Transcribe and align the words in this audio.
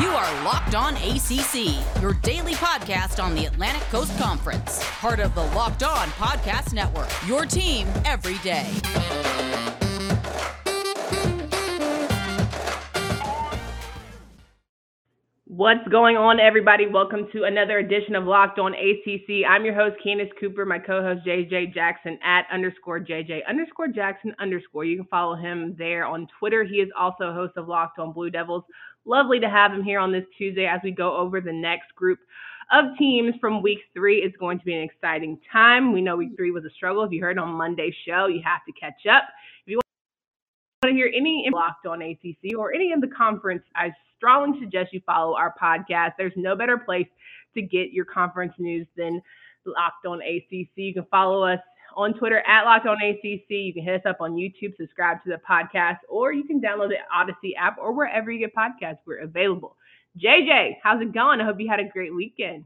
You 0.00 0.10
are 0.10 0.44
Locked 0.44 0.76
On 0.76 0.94
ACC, 0.94 2.00
your 2.00 2.12
daily 2.22 2.52
podcast 2.52 3.20
on 3.20 3.34
the 3.34 3.46
Atlantic 3.46 3.82
Coast 3.90 4.16
Conference, 4.16 4.80
part 5.00 5.18
of 5.18 5.34
the 5.34 5.42
Locked 5.42 5.82
On 5.82 6.06
Podcast 6.10 6.72
Network. 6.72 7.08
Your 7.26 7.44
team 7.44 7.88
every 8.04 8.38
day. 8.38 8.70
What's 15.46 15.88
going 15.88 16.16
on, 16.16 16.38
everybody? 16.38 16.86
Welcome 16.86 17.26
to 17.32 17.42
another 17.42 17.78
edition 17.78 18.14
of 18.14 18.22
Locked 18.22 18.60
On 18.60 18.74
ACC. 18.74 19.44
I'm 19.44 19.64
your 19.64 19.74
host, 19.74 19.96
Candace 20.04 20.28
Cooper, 20.38 20.64
my 20.64 20.78
co-host, 20.78 21.26
JJ 21.26 21.74
Jackson, 21.74 22.16
at 22.22 22.42
underscore 22.52 23.00
JJ 23.00 23.40
underscore 23.48 23.88
Jackson 23.88 24.36
underscore. 24.38 24.84
You 24.84 24.98
can 24.98 25.06
follow 25.06 25.34
him 25.34 25.74
there 25.76 26.06
on 26.06 26.28
Twitter. 26.38 26.62
He 26.62 26.76
is 26.76 26.88
also 26.96 27.32
host 27.32 27.54
of 27.56 27.66
Locked 27.66 27.98
On 27.98 28.12
Blue 28.12 28.30
Devils. 28.30 28.62
Lovely 29.04 29.40
to 29.40 29.48
have 29.48 29.72
him 29.72 29.82
here 29.82 30.00
on 30.00 30.12
this 30.12 30.24
Tuesday 30.36 30.66
as 30.66 30.80
we 30.84 30.90
go 30.90 31.16
over 31.16 31.40
the 31.40 31.52
next 31.52 31.94
group 31.94 32.18
of 32.70 32.96
teams 32.98 33.34
from 33.40 33.62
week 33.62 33.78
three. 33.94 34.18
It's 34.18 34.36
going 34.36 34.58
to 34.58 34.64
be 34.64 34.74
an 34.74 34.82
exciting 34.82 35.40
time. 35.50 35.92
We 35.92 36.02
know 36.02 36.16
week 36.16 36.32
three 36.36 36.50
was 36.50 36.64
a 36.64 36.70
struggle. 36.70 37.02
If 37.04 37.12
you 37.12 37.22
heard 37.22 37.38
on 37.38 37.48
Monday's 37.50 37.94
show, 38.06 38.26
you 38.26 38.42
have 38.44 38.60
to 38.66 38.72
catch 38.78 39.06
up. 39.10 39.24
If 39.64 39.70
you 39.70 39.80
want 40.82 40.92
to 40.92 40.96
hear 40.96 41.10
any 41.14 41.48
Locked 41.52 41.86
On 41.86 42.02
ACC 42.02 42.56
or 42.58 42.74
any 42.74 42.92
of 42.92 43.00
the 43.00 43.08
conference, 43.08 43.62
I 43.74 43.92
strongly 44.16 44.60
suggest 44.60 44.92
you 44.92 45.00
follow 45.06 45.34
our 45.34 45.54
podcast. 45.60 46.12
There's 46.18 46.32
no 46.36 46.54
better 46.54 46.76
place 46.76 47.08
to 47.54 47.62
get 47.62 47.92
your 47.92 48.04
conference 48.04 48.52
news 48.58 48.86
than 48.96 49.22
Locked 49.64 50.06
On 50.06 50.20
ACC. 50.20 50.68
You 50.76 50.94
can 50.94 51.06
follow 51.10 51.44
us 51.44 51.60
on 51.98 52.14
Twitter 52.14 52.38
at 52.46 52.62
Locked 52.62 52.86
On 52.86 52.96
ACC. 52.96 53.50
You 53.50 53.74
can 53.74 53.82
hit 53.82 53.96
us 53.96 54.06
up 54.06 54.18
on 54.20 54.34
YouTube, 54.34 54.76
subscribe 54.76 55.22
to 55.24 55.30
the 55.30 55.40
podcast, 55.48 55.98
or 56.08 56.32
you 56.32 56.44
can 56.44 56.60
download 56.60 56.90
the 56.90 56.98
Odyssey 57.12 57.56
app 57.56 57.76
or 57.78 57.92
wherever 57.92 58.30
you 58.30 58.38
get 58.38 58.54
podcasts. 58.54 58.98
We're 59.04 59.18
available. 59.18 59.76
JJ, 60.16 60.76
how's 60.82 61.02
it 61.02 61.12
going? 61.12 61.40
I 61.40 61.44
hope 61.44 61.58
you 61.58 61.68
had 61.68 61.80
a 61.80 61.88
great 61.88 62.14
weekend. 62.14 62.64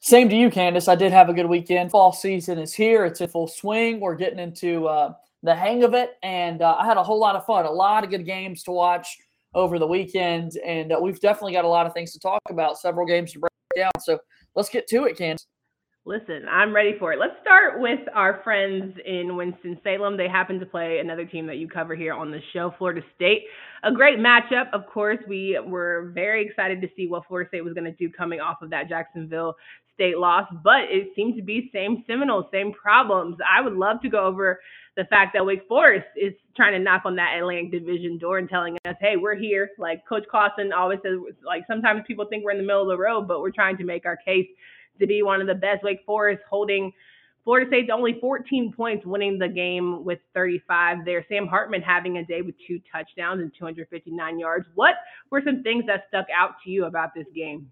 Same 0.00 0.28
to 0.28 0.36
you, 0.36 0.50
Candace. 0.50 0.88
I 0.88 0.96
did 0.96 1.12
have 1.12 1.28
a 1.28 1.32
good 1.32 1.46
weekend. 1.46 1.92
Fall 1.92 2.12
season 2.12 2.58
is 2.58 2.74
here. 2.74 3.04
It's 3.04 3.20
in 3.20 3.28
full 3.28 3.46
swing. 3.46 4.00
We're 4.00 4.16
getting 4.16 4.40
into 4.40 4.86
uh, 4.88 5.14
the 5.44 5.54
hang 5.54 5.84
of 5.84 5.94
it, 5.94 6.16
and 6.24 6.60
uh, 6.60 6.76
I 6.78 6.84
had 6.84 6.96
a 6.96 7.02
whole 7.04 7.20
lot 7.20 7.36
of 7.36 7.46
fun. 7.46 7.66
A 7.66 7.70
lot 7.70 8.02
of 8.02 8.10
good 8.10 8.26
games 8.26 8.64
to 8.64 8.72
watch 8.72 9.16
over 9.54 9.78
the 9.78 9.86
weekend, 9.86 10.52
and 10.64 10.92
uh, 10.92 10.98
we've 11.00 11.20
definitely 11.20 11.52
got 11.52 11.64
a 11.64 11.68
lot 11.68 11.86
of 11.86 11.94
things 11.94 12.12
to 12.12 12.18
talk 12.18 12.42
about. 12.50 12.78
Several 12.78 13.06
games 13.06 13.32
to 13.32 13.38
break 13.38 13.52
down. 13.76 13.92
So 14.00 14.18
let's 14.56 14.68
get 14.68 14.88
to 14.88 15.04
it, 15.04 15.16
Candace. 15.16 15.46
Listen, 16.08 16.46
I'm 16.48 16.72
ready 16.72 16.92
for 17.00 17.12
it. 17.12 17.18
Let's 17.18 17.34
start 17.42 17.80
with 17.80 17.98
our 18.14 18.40
friends 18.44 18.96
in 19.04 19.34
Winston-Salem. 19.34 20.16
They 20.16 20.28
happen 20.28 20.60
to 20.60 20.66
play 20.66 21.00
another 21.00 21.24
team 21.24 21.48
that 21.48 21.56
you 21.56 21.66
cover 21.66 21.96
here 21.96 22.14
on 22.14 22.30
the 22.30 22.38
show, 22.52 22.72
Florida 22.78 23.00
State. 23.16 23.42
A 23.82 23.90
great 23.90 24.20
matchup, 24.20 24.72
of 24.72 24.86
course. 24.86 25.18
We 25.26 25.58
were 25.66 26.12
very 26.14 26.46
excited 26.46 26.80
to 26.82 26.88
see 26.96 27.08
what 27.08 27.26
Florida 27.26 27.48
State 27.48 27.64
was 27.64 27.74
going 27.74 27.90
to 27.90 27.96
do 27.98 28.08
coming 28.08 28.38
off 28.38 28.62
of 28.62 28.70
that 28.70 28.88
Jacksonville 28.88 29.56
State 29.94 30.16
loss, 30.16 30.46
but 30.62 30.82
it 30.90 31.08
seemed 31.16 31.34
to 31.36 31.42
be 31.42 31.70
same 31.72 32.04
Seminoles, 32.06 32.44
same 32.52 32.72
problems. 32.72 33.36
I 33.42 33.60
would 33.60 33.72
love 33.72 34.00
to 34.02 34.08
go 34.08 34.24
over 34.24 34.60
the 34.96 35.06
fact 35.06 35.32
that 35.34 35.44
Wake 35.44 35.66
Forest 35.66 36.06
is 36.16 36.34
trying 36.54 36.74
to 36.74 36.78
knock 36.78 37.02
on 37.04 37.16
that 37.16 37.36
Atlantic 37.36 37.72
Division 37.72 38.16
door 38.16 38.38
and 38.38 38.48
telling 38.48 38.76
us, 38.86 38.94
hey, 39.00 39.16
we're 39.16 39.34
here. 39.34 39.70
Like 39.76 40.06
Coach 40.06 40.24
Clawson 40.30 40.72
always 40.72 41.00
says, 41.02 41.18
like 41.44 41.64
sometimes 41.66 42.02
people 42.06 42.26
think 42.30 42.44
we're 42.44 42.52
in 42.52 42.58
the 42.58 42.62
middle 42.62 42.82
of 42.82 42.88
the 42.88 43.02
road, 43.02 43.26
but 43.26 43.40
we're 43.40 43.50
trying 43.50 43.76
to 43.78 43.84
make 43.84 44.06
our 44.06 44.16
case 44.16 44.46
to 45.00 45.06
be 45.06 45.22
one 45.22 45.40
of 45.40 45.46
the 45.46 45.54
best. 45.54 45.82
Wake 45.82 46.00
Forest 46.04 46.42
holding 46.48 46.92
Florida 47.46 47.68
State's 47.68 47.90
only 47.92 48.18
14 48.20 48.72
points, 48.72 49.06
winning 49.06 49.38
the 49.38 49.48
game 49.48 50.04
with 50.04 50.18
35 50.34 51.04
there. 51.04 51.24
Sam 51.28 51.46
Hartman 51.46 51.80
having 51.80 52.18
a 52.18 52.24
day 52.24 52.42
with 52.42 52.56
two 52.66 52.80
touchdowns 52.90 53.40
and 53.40 53.52
259 53.56 54.38
yards. 54.40 54.66
What 54.74 54.96
were 55.30 55.40
some 55.44 55.62
things 55.62 55.84
that 55.86 56.06
stuck 56.08 56.26
out 56.36 56.54
to 56.64 56.70
you 56.70 56.86
about 56.86 57.14
this 57.14 57.26
game? 57.32 57.70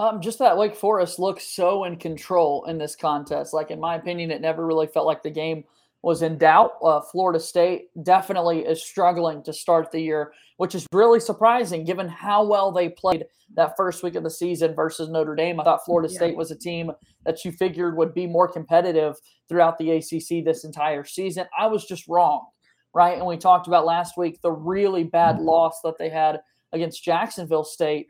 Um, 0.00 0.20
just 0.20 0.40
that 0.40 0.58
Wake 0.58 0.74
Forest 0.74 1.20
looks 1.20 1.46
so 1.46 1.84
in 1.84 1.96
control 1.96 2.64
in 2.64 2.78
this 2.78 2.96
contest. 2.96 3.54
Like 3.54 3.70
in 3.70 3.78
my 3.78 3.94
opinion, 3.94 4.32
it 4.32 4.40
never 4.40 4.66
really 4.66 4.88
felt 4.88 5.06
like 5.06 5.22
the 5.22 5.30
game 5.30 5.62
was 6.06 6.22
in 6.22 6.38
doubt. 6.38 6.74
Uh, 6.84 7.00
Florida 7.00 7.40
State 7.40 7.88
definitely 8.04 8.60
is 8.60 8.80
struggling 8.80 9.42
to 9.42 9.52
start 9.52 9.90
the 9.90 9.98
year, 9.98 10.32
which 10.56 10.76
is 10.76 10.86
really 10.92 11.18
surprising 11.18 11.84
given 11.84 12.06
how 12.06 12.46
well 12.46 12.70
they 12.70 12.90
played 12.90 13.24
that 13.56 13.76
first 13.76 14.04
week 14.04 14.14
of 14.14 14.22
the 14.22 14.30
season 14.30 14.72
versus 14.72 15.08
Notre 15.08 15.34
Dame. 15.34 15.58
I 15.58 15.64
thought 15.64 15.84
Florida 15.84 16.08
yeah. 16.08 16.16
State 16.16 16.36
was 16.36 16.52
a 16.52 16.56
team 16.56 16.92
that 17.24 17.44
you 17.44 17.50
figured 17.50 17.96
would 17.96 18.14
be 18.14 18.24
more 18.24 18.46
competitive 18.46 19.16
throughout 19.48 19.78
the 19.78 19.90
ACC 19.90 20.44
this 20.44 20.62
entire 20.62 21.02
season. 21.02 21.46
I 21.58 21.66
was 21.66 21.84
just 21.84 22.06
wrong, 22.06 22.46
right? 22.94 23.18
And 23.18 23.26
we 23.26 23.36
talked 23.36 23.66
about 23.66 23.84
last 23.84 24.16
week 24.16 24.40
the 24.42 24.52
really 24.52 25.02
bad 25.02 25.40
loss 25.40 25.80
that 25.82 25.98
they 25.98 26.08
had 26.08 26.40
against 26.72 27.02
Jacksonville 27.02 27.64
State. 27.64 28.06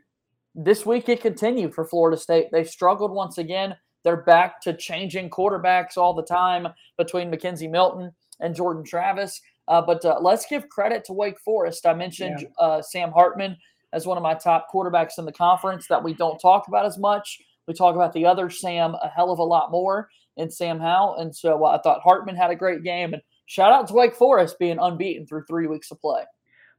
This 0.53 0.85
week 0.85 1.09
it 1.09 1.19
continued 1.19 1.73
for 1.73 1.83
Florida 1.83 2.15
State. 2.15 2.49
They 2.51 2.63
struggled 2.63 3.09
once 3.11 3.39
again. 3.39 3.75
They're 4.03 4.23
back 4.23 4.61
to 4.61 4.75
changing 4.75 5.29
quarterbacks 5.29 5.97
all 5.97 6.13
the 6.13 6.23
time 6.23 6.67
between 6.97 7.31
McKenzie 7.31 7.69
Milton 7.69 8.11
and 8.39 8.55
Jordan 8.55 8.83
Travis. 8.83 9.41
Uh, 9.67 9.81
but 9.81 10.03
uh, 10.05 10.17
let's 10.21 10.45
give 10.45 10.69
credit 10.69 11.03
to 11.05 11.13
Wake 11.13 11.39
Forest. 11.39 11.85
I 11.85 11.93
mentioned 11.93 12.41
yeah. 12.41 12.65
uh, 12.65 12.81
Sam 12.81 13.11
Hartman 13.11 13.57
as 13.93 14.05
one 14.05 14.17
of 14.17 14.23
my 14.23 14.33
top 14.33 14.67
quarterbacks 14.73 15.17
in 15.17 15.25
the 15.25 15.31
conference 15.31 15.87
that 15.87 16.03
we 16.03 16.13
don't 16.13 16.39
talk 16.39 16.67
about 16.67 16.85
as 16.85 16.97
much. 16.97 17.39
We 17.67 17.73
talk 17.73 17.95
about 17.95 18.13
the 18.13 18.25
other 18.25 18.49
Sam 18.49 18.95
a 18.95 19.09
hell 19.09 19.31
of 19.31 19.39
a 19.39 19.43
lot 19.43 19.71
more 19.71 20.09
in 20.37 20.49
Sam 20.49 20.79
Howell. 20.79 21.17
And 21.17 21.35
so 21.35 21.65
uh, 21.65 21.77
I 21.77 21.81
thought 21.81 22.01
Hartman 22.01 22.35
had 22.35 22.51
a 22.51 22.55
great 22.55 22.83
game. 22.83 23.13
And 23.13 23.21
shout 23.45 23.73
out 23.73 23.87
to 23.87 23.93
Wake 23.93 24.15
Forest 24.15 24.59
being 24.59 24.77
unbeaten 24.79 25.25
through 25.25 25.43
three 25.45 25.67
weeks 25.67 25.91
of 25.91 25.99
play. 25.99 26.23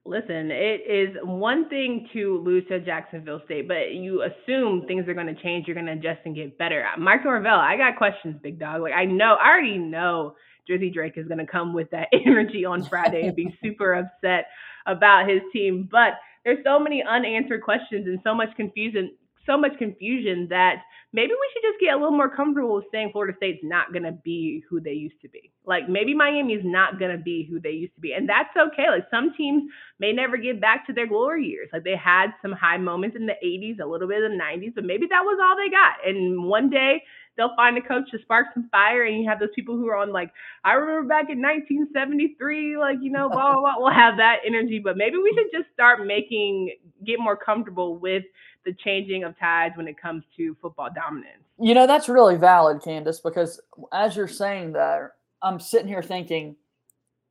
Listen, 0.08 0.50
it 0.50 0.80
is 0.88 1.16
one 1.22 1.69
thing 1.69 2.08
to 2.14 2.42
lose 2.42 2.66
to 2.69 2.80
Jacksonville 2.80 3.42
State, 3.44 3.69
but 3.69 3.92
you 3.92 4.22
assume 4.22 4.86
things 4.86 5.06
are 5.06 5.12
going 5.12 5.26
to 5.26 5.42
change. 5.42 5.66
You're 5.66 5.74
going 5.74 5.84
to 5.84 5.92
adjust 5.92 6.20
and 6.24 6.34
get 6.34 6.56
better. 6.56 6.82
Mike 6.98 7.24
Norvell, 7.24 7.58
I 7.58 7.76
got 7.76 7.98
questions, 7.98 8.36
big 8.42 8.58
dog. 8.58 8.80
Like 8.80 8.94
I 8.94 9.04
know, 9.04 9.36
I 9.38 9.50
already 9.50 9.76
know 9.76 10.34
Drizzy 10.68 10.91
Drake 10.91 11.14
is 11.16 11.28
going 11.28 11.44
to 11.44 11.47
come 11.47 11.74
with 11.74 11.91
that 11.91 12.08
energy 12.26 12.64
on 12.64 12.84
Friday 12.84 13.26
and 13.26 13.36
be 13.36 13.54
super 13.62 13.92
upset 13.92 14.47
about 14.86 15.28
his 15.28 15.42
team. 15.52 15.86
But 15.91 16.14
there's 16.42 16.64
so 16.64 16.78
many 16.78 17.04
unanswered 17.06 17.62
questions 17.62 18.06
and 18.06 18.18
so 18.24 18.34
much 18.34 18.48
confusion, 18.56 19.12
so 19.48 19.56
much 19.56 19.72
confusion 19.78 20.47
that 20.50 20.82
maybe 21.12 21.32
we 21.32 21.50
should 21.53 21.62
just 21.62 21.81
get 21.81 21.94
a 21.94 21.97
little 21.97 22.16
more 22.16 22.28
comfortable 22.28 22.76
with 22.76 22.84
saying 22.92 23.10
Florida 23.12 23.34
State's 23.36 23.64
not 23.64 23.92
going 23.92 24.03
to 24.03 24.12
be 24.12 24.62
who 24.69 24.81
they 24.81 24.92
used 24.92 25.20
to 25.22 25.28
be. 25.28 25.50
Like 25.64 25.88
maybe 25.88 26.14
Miami 26.14 26.53
is 26.54 26.64
not 26.64 26.98
going 26.98 27.16
to 27.16 27.22
be 27.22 27.47
who 27.50 27.59
they 27.59 27.70
used 27.70 27.94
to 27.94 28.00
be. 28.00 28.12
And 28.12 28.28
that's 28.28 28.54
okay. 28.56 28.86
Like 28.91 29.06
some 29.10 29.32
teams 29.36 29.64
may 29.98 30.12
never 30.12 30.36
get 30.36 30.60
back 30.60 30.86
to 30.86 30.92
their 30.92 31.06
glory 31.06 31.47
years. 31.47 31.70
Like 31.72 31.84
they 31.84 31.97
had 31.97 32.28
some 32.42 32.53
high 32.53 32.76
moments 32.76 33.16
in 33.16 33.26
the 33.26 33.34
80s, 33.44 33.81
a 33.82 33.86
little 33.86 34.09
bit 34.09 34.22
in 34.22 34.36
the 34.36 34.44
90s, 34.44 34.75
but 34.75 34.84
maybe 34.84 35.06
that 35.09 35.22
was 35.25 35.38
all 35.42 35.56
they 35.56 35.70
got. 35.70 36.06
And 36.06 36.44
one 36.44 36.69
day 36.70 37.03
they'll 37.38 37.54
find 37.56 37.78
a 37.78 37.80
coach 37.80 38.10
to 38.10 38.19
spark 38.20 38.48
some 38.53 38.69
fire 38.70 39.04
and 39.04 39.22
you 39.22 39.28
have 39.28 39.38
those 39.38 39.48
people 39.54 39.76
who 39.76 39.86
are 39.88 39.97
on 39.97 40.12
like 40.12 40.30
i 40.65 40.72
remember 40.72 41.09
back 41.09 41.30
in 41.30 41.41
1973 41.41 42.76
like 42.76 42.97
you 43.00 43.10
know 43.10 43.28
blah 43.28 43.53
blah 43.53 43.60
blah 43.60 43.75
we'll 43.78 43.94
have 43.94 44.16
that 44.19 44.38
energy 44.44 44.80
but 44.82 44.97
maybe 44.97 45.16
we 45.16 45.32
should 45.34 45.56
just 45.56 45.72
start 45.72 46.04
making 46.04 46.75
get 47.06 47.19
more 47.20 47.36
comfortable 47.36 47.97
with 47.97 48.25
the 48.64 48.74
changing 48.74 49.24
of 49.24 49.38
tides 49.38 49.76
when 49.76 49.88
it 49.88 50.00
comes 50.00 50.24
to 50.36 50.56
football 50.60 50.88
dominance. 50.94 51.42
You 51.60 51.74
know, 51.74 51.86
that's 51.86 52.08
really 52.08 52.36
valid, 52.36 52.82
Candace, 52.82 53.20
because 53.20 53.60
as 53.92 54.16
you're 54.16 54.28
saying 54.28 54.72
that, 54.72 55.12
I'm 55.42 55.60
sitting 55.60 55.88
here 55.88 56.02
thinking 56.02 56.56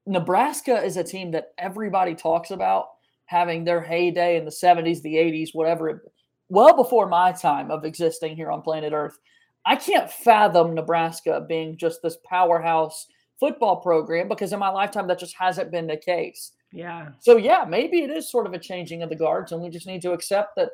Nebraska 0.05 0.83
is 0.83 0.97
a 0.97 1.03
team 1.03 1.31
that 1.31 1.53
everybody 1.57 2.15
talks 2.15 2.51
about 2.51 2.87
having 3.25 3.63
their 3.63 3.81
heyday 3.81 4.37
in 4.37 4.45
the 4.45 4.51
70s, 4.51 5.01
the 5.01 5.15
80s, 5.15 5.49
whatever, 5.53 6.03
well 6.49 6.75
before 6.75 7.07
my 7.07 7.31
time 7.33 7.71
of 7.71 7.83
existing 7.83 8.35
here 8.35 8.49
on 8.51 8.61
planet 8.61 8.93
Earth. 8.93 9.17
I 9.65 9.75
can't 9.75 10.09
fathom 10.09 10.73
Nebraska 10.73 11.45
being 11.47 11.77
just 11.77 12.01
this 12.01 12.17
powerhouse 12.23 13.07
football 13.37 13.81
program 13.81 14.29
because 14.29 14.53
in 14.53 14.59
my 14.59 14.69
lifetime 14.69 15.07
that 15.07 15.19
just 15.19 15.35
hasn't 15.37 15.71
been 15.71 15.87
the 15.87 15.97
case. 15.97 16.53
Yeah. 16.71 17.09
So 17.19 17.35
yeah, 17.37 17.65
maybe 17.67 17.99
it 17.99 18.09
is 18.09 18.31
sort 18.31 18.47
of 18.47 18.53
a 18.53 18.59
changing 18.59 19.03
of 19.03 19.09
the 19.09 19.15
guards, 19.15 19.51
and 19.51 19.61
we 19.61 19.69
just 19.69 19.87
need 19.87 20.01
to 20.03 20.13
accept 20.13 20.55
that 20.55 20.69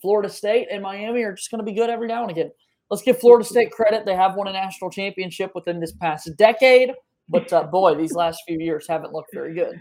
Florida 0.00 0.28
State 0.28 0.68
and 0.70 0.82
Miami 0.82 1.22
are 1.22 1.34
just 1.34 1.50
going 1.50 1.58
to 1.58 1.64
be 1.64 1.74
good 1.74 1.90
every 1.90 2.08
now 2.08 2.22
and 2.22 2.30
again. 2.30 2.50
Let's 2.90 3.02
give 3.02 3.18
Florida 3.18 3.44
State 3.48 3.70
credit. 3.70 4.06
They 4.06 4.14
have 4.14 4.36
won 4.36 4.48
a 4.48 4.52
national 4.52 4.90
championship 4.90 5.52
within 5.54 5.80
this 5.80 5.92
past 5.92 6.30
decade, 6.36 6.92
but 7.28 7.52
uh, 7.52 7.64
boy, 7.64 7.94
these 7.94 8.12
last 8.12 8.42
few 8.46 8.58
years 8.58 8.86
haven't 8.88 9.12
looked 9.12 9.32
very 9.32 9.54
good. 9.54 9.78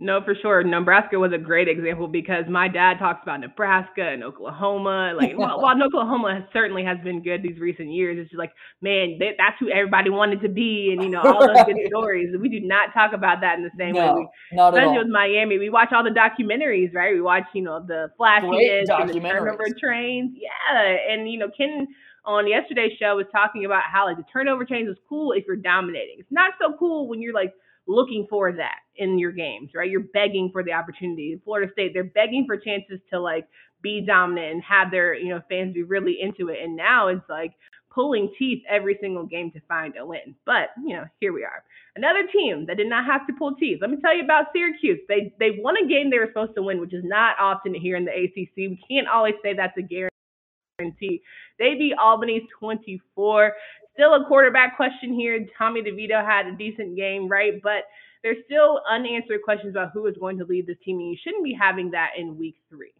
No, 0.00 0.20
for 0.24 0.36
sure. 0.40 0.62
Nebraska 0.62 1.18
was 1.18 1.32
a 1.32 1.38
great 1.38 1.66
example 1.66 2.06
because 2.06 2.44
my 2.48 2.68
dad 2.68 3.00
talks 3.00 3.20
about 3.24 3.40
Nebraska 3.40 4.02
and 4.02 4.22
Oklahoma. 4.22 5.12
Like, 5.16 5.36
while, 5.36 5.60
while 5.60 5.82
Oklahoma 5.82 6.46
certainly 6.52 6.84
has 6.84 6.98
been 7.02 7.20
good 7.20 7.42
these 7.42 7.58
recent 7.58 7.90
years, 7.90 8.16
it's 8.16 8.30
just 8.30 8.38
like, 8.38 8.52
man, 8.80 9.18
that's 9.18 9.56
who 9.58 9.70
everybody 9.70 10.08
wanted 10.08 10.40
to 10.42 10.48
be, 10.48 10.90
and 10.92 11.02
you 11.02 11.10
know 11.10 11.20
all 11.20 11.44
those 11.44 11.64
good 11.66 11.78
stories. 11.88 12.28
We 12.40 12.48
do 12.48 12.60
not 12.60 12.94
talk 12.94 13.12
about 13.12 13.40
that 13.40 13.58
in 13.58 13.64
the 13.64 13.72
same 13.76 13.94
no, 13.94 14.14
way. 14.14 14.28
We, 14.52 14.56
not 14.56 14.72
especially 14.72 14.98
with 14.98 15.08
Miami, 15.08 15.58
we 15.58 15.68
watch 15.68 15.88
all 15.92 16.04
the 16.04 16.10
documentaries, 16.10 16.94
right? 16.94 17.12
We 17.12 17.20
watch, 17.20 17.44
you 17.52 17.62
know, 17.62 17.84
the 17.84 18.12
flashiness 18.16 18.88
and 18.88 19.10
the 19.10 19.18
turnover 19.18 19.66
trains. 19.80 20.36
Yeah, 20.36 20.96
and 21.10 21.28
you 21.28 21.40
know, 21.40 21.48
Ken 21.56 21.88
on 22.24 22.46
yesterday's 22.46 22.92
show 23.00 23.16
was 23.16 23.26
talking 23.32 23.64
about 23.64 23.82
how 23.90 24.06
like 24.06 24.16
the 24.16 24.24
turnover 24.32 24.64
chains 24.64 24.88
is 24.88 24.96
cool 25.08 25.32
if 25.32 25.44
you're 25.44 25.56
dominating. 25.56 26.16
It's 26.18 26.30
not 26.30 26.52
so 26.60 26.76
cool 26.78 27.08
when 27.08 27.20
you're 27.20 27.34
like 27.34 27.52
looking 27.88 28.26
for 28.28 28.52
that 28.52 28.80
in 28.96 29.18
your 29.18 29.32
games, 29.32 29.70
right? 29.74 29.90
You're 29.90 30.00
begging 30.00 30.50
for 30.52 30.62
the 30.62 30.72
opportunity. 30.72 31.40
Florida 31.44 31.72
State, 31.72 31.92
they're 31.94 32.04
begging 32.04 32.44
for 32.46 32.56
chances 32.56 33.00
to 33.10 33.18
like 33.18 33.48
be 33.82 34.04
dominant 34.06 34.52
and 34.52 34.62
have 34.62 34.90
their, 34.90 35.14
you 35.14 35.30
know, 35.30 35.40
fans 35.48 35.74
be 35.74 35.82
really 35.82 36.18
into 36.20 36.50
it. 36.50 36.58
And 36.62 36.76
now 36.76 37.08
it's 37.08 37.28
like 37.28 37.54
pulling 37.92 38.32
teeth 38.38 38.62
every 38.68 38.98
single 39.00 39.24
game 39.24 39.50
to 39.52 39.60
find 39.66 39.94
a 39.96 40.06
win. 40.06 40.34
But, 40.44 40.70
you 40.84 40.94
know, 40.96 41.04
here 41.20 41.32
we 41.32 41.44
are. 41.44 41.64
Another 41.96 42.28
team 42.32 42.66
that 42.66 42.76
did 42.76 42.88
not 42.88 43.06
have 43.06 43.26
to 43.26 43.32
pull 43.32 43.54
teeth. 43.56 43.78
Let 43.80 43.90
me 43.90 43.96
tell 44.00 44.16
you 44.16 44.22
about 44.22 44.46
Syracuse. 44.52 45.00
They 45.08 45.32
they 45.40 45.58
won 45.58 45.74
a 45.82 45.88
game 45.88 46.10
they 46.10 46.18
were 46.18 46.28
supposed 46.28 46.54
to 46.56 46.62
win, 46.62 46.80
which 46.80 46.94
is 46.94 47.04
not 47.04 47.36
often 47.40 47.74
here 47.74 47.96
in 47.96 48.04
the 48.04 48.12
ACC. 48.12 48.56
We 48.56 48.80
can't 48.88 49.08
always 49.08 49.34
say 49.42 49.54
that's 49.54 49.76
a 49.78 49.82
guarantee. 49.82 51.22
They 51.58 51.74
beat 51.74 51.94
Albany 52.00 52.46
24. 52.60 53.52
Still 53.98 54.14
a 54.14 54.24
quarterback 54.26 54.76
question 54.76 55.12
here. 55.12 55.44
Tommy 55.58 55.82
DeVito 55.82 56.24
had 56.24 56.46
a 56.46 56.56
decent 56.56 56.94
game, 56.94 57.26
right? 57.26 57.60
But 57.60 57.88
there's 58.22 58.36
still 58.44 58.80
unanswered 58.88 59.42
questions 59.44 59.72
about 59.72 59.90
who 59.92 60.06
is 60.06 60.14
going 60.20 60.38
to 60.38 60.44
lead 60.44 60.68
this 60.68 60.76
team, 60.84 61.00
and 61.00 61.10
you 61.10 61.16
shouldn't 61.20 61.42
be 61.42 61.52
having 61.52 61.90
that 61.90 62.10
in 62.16 62.38
week 62.38 62.54
three. 62.70 62.92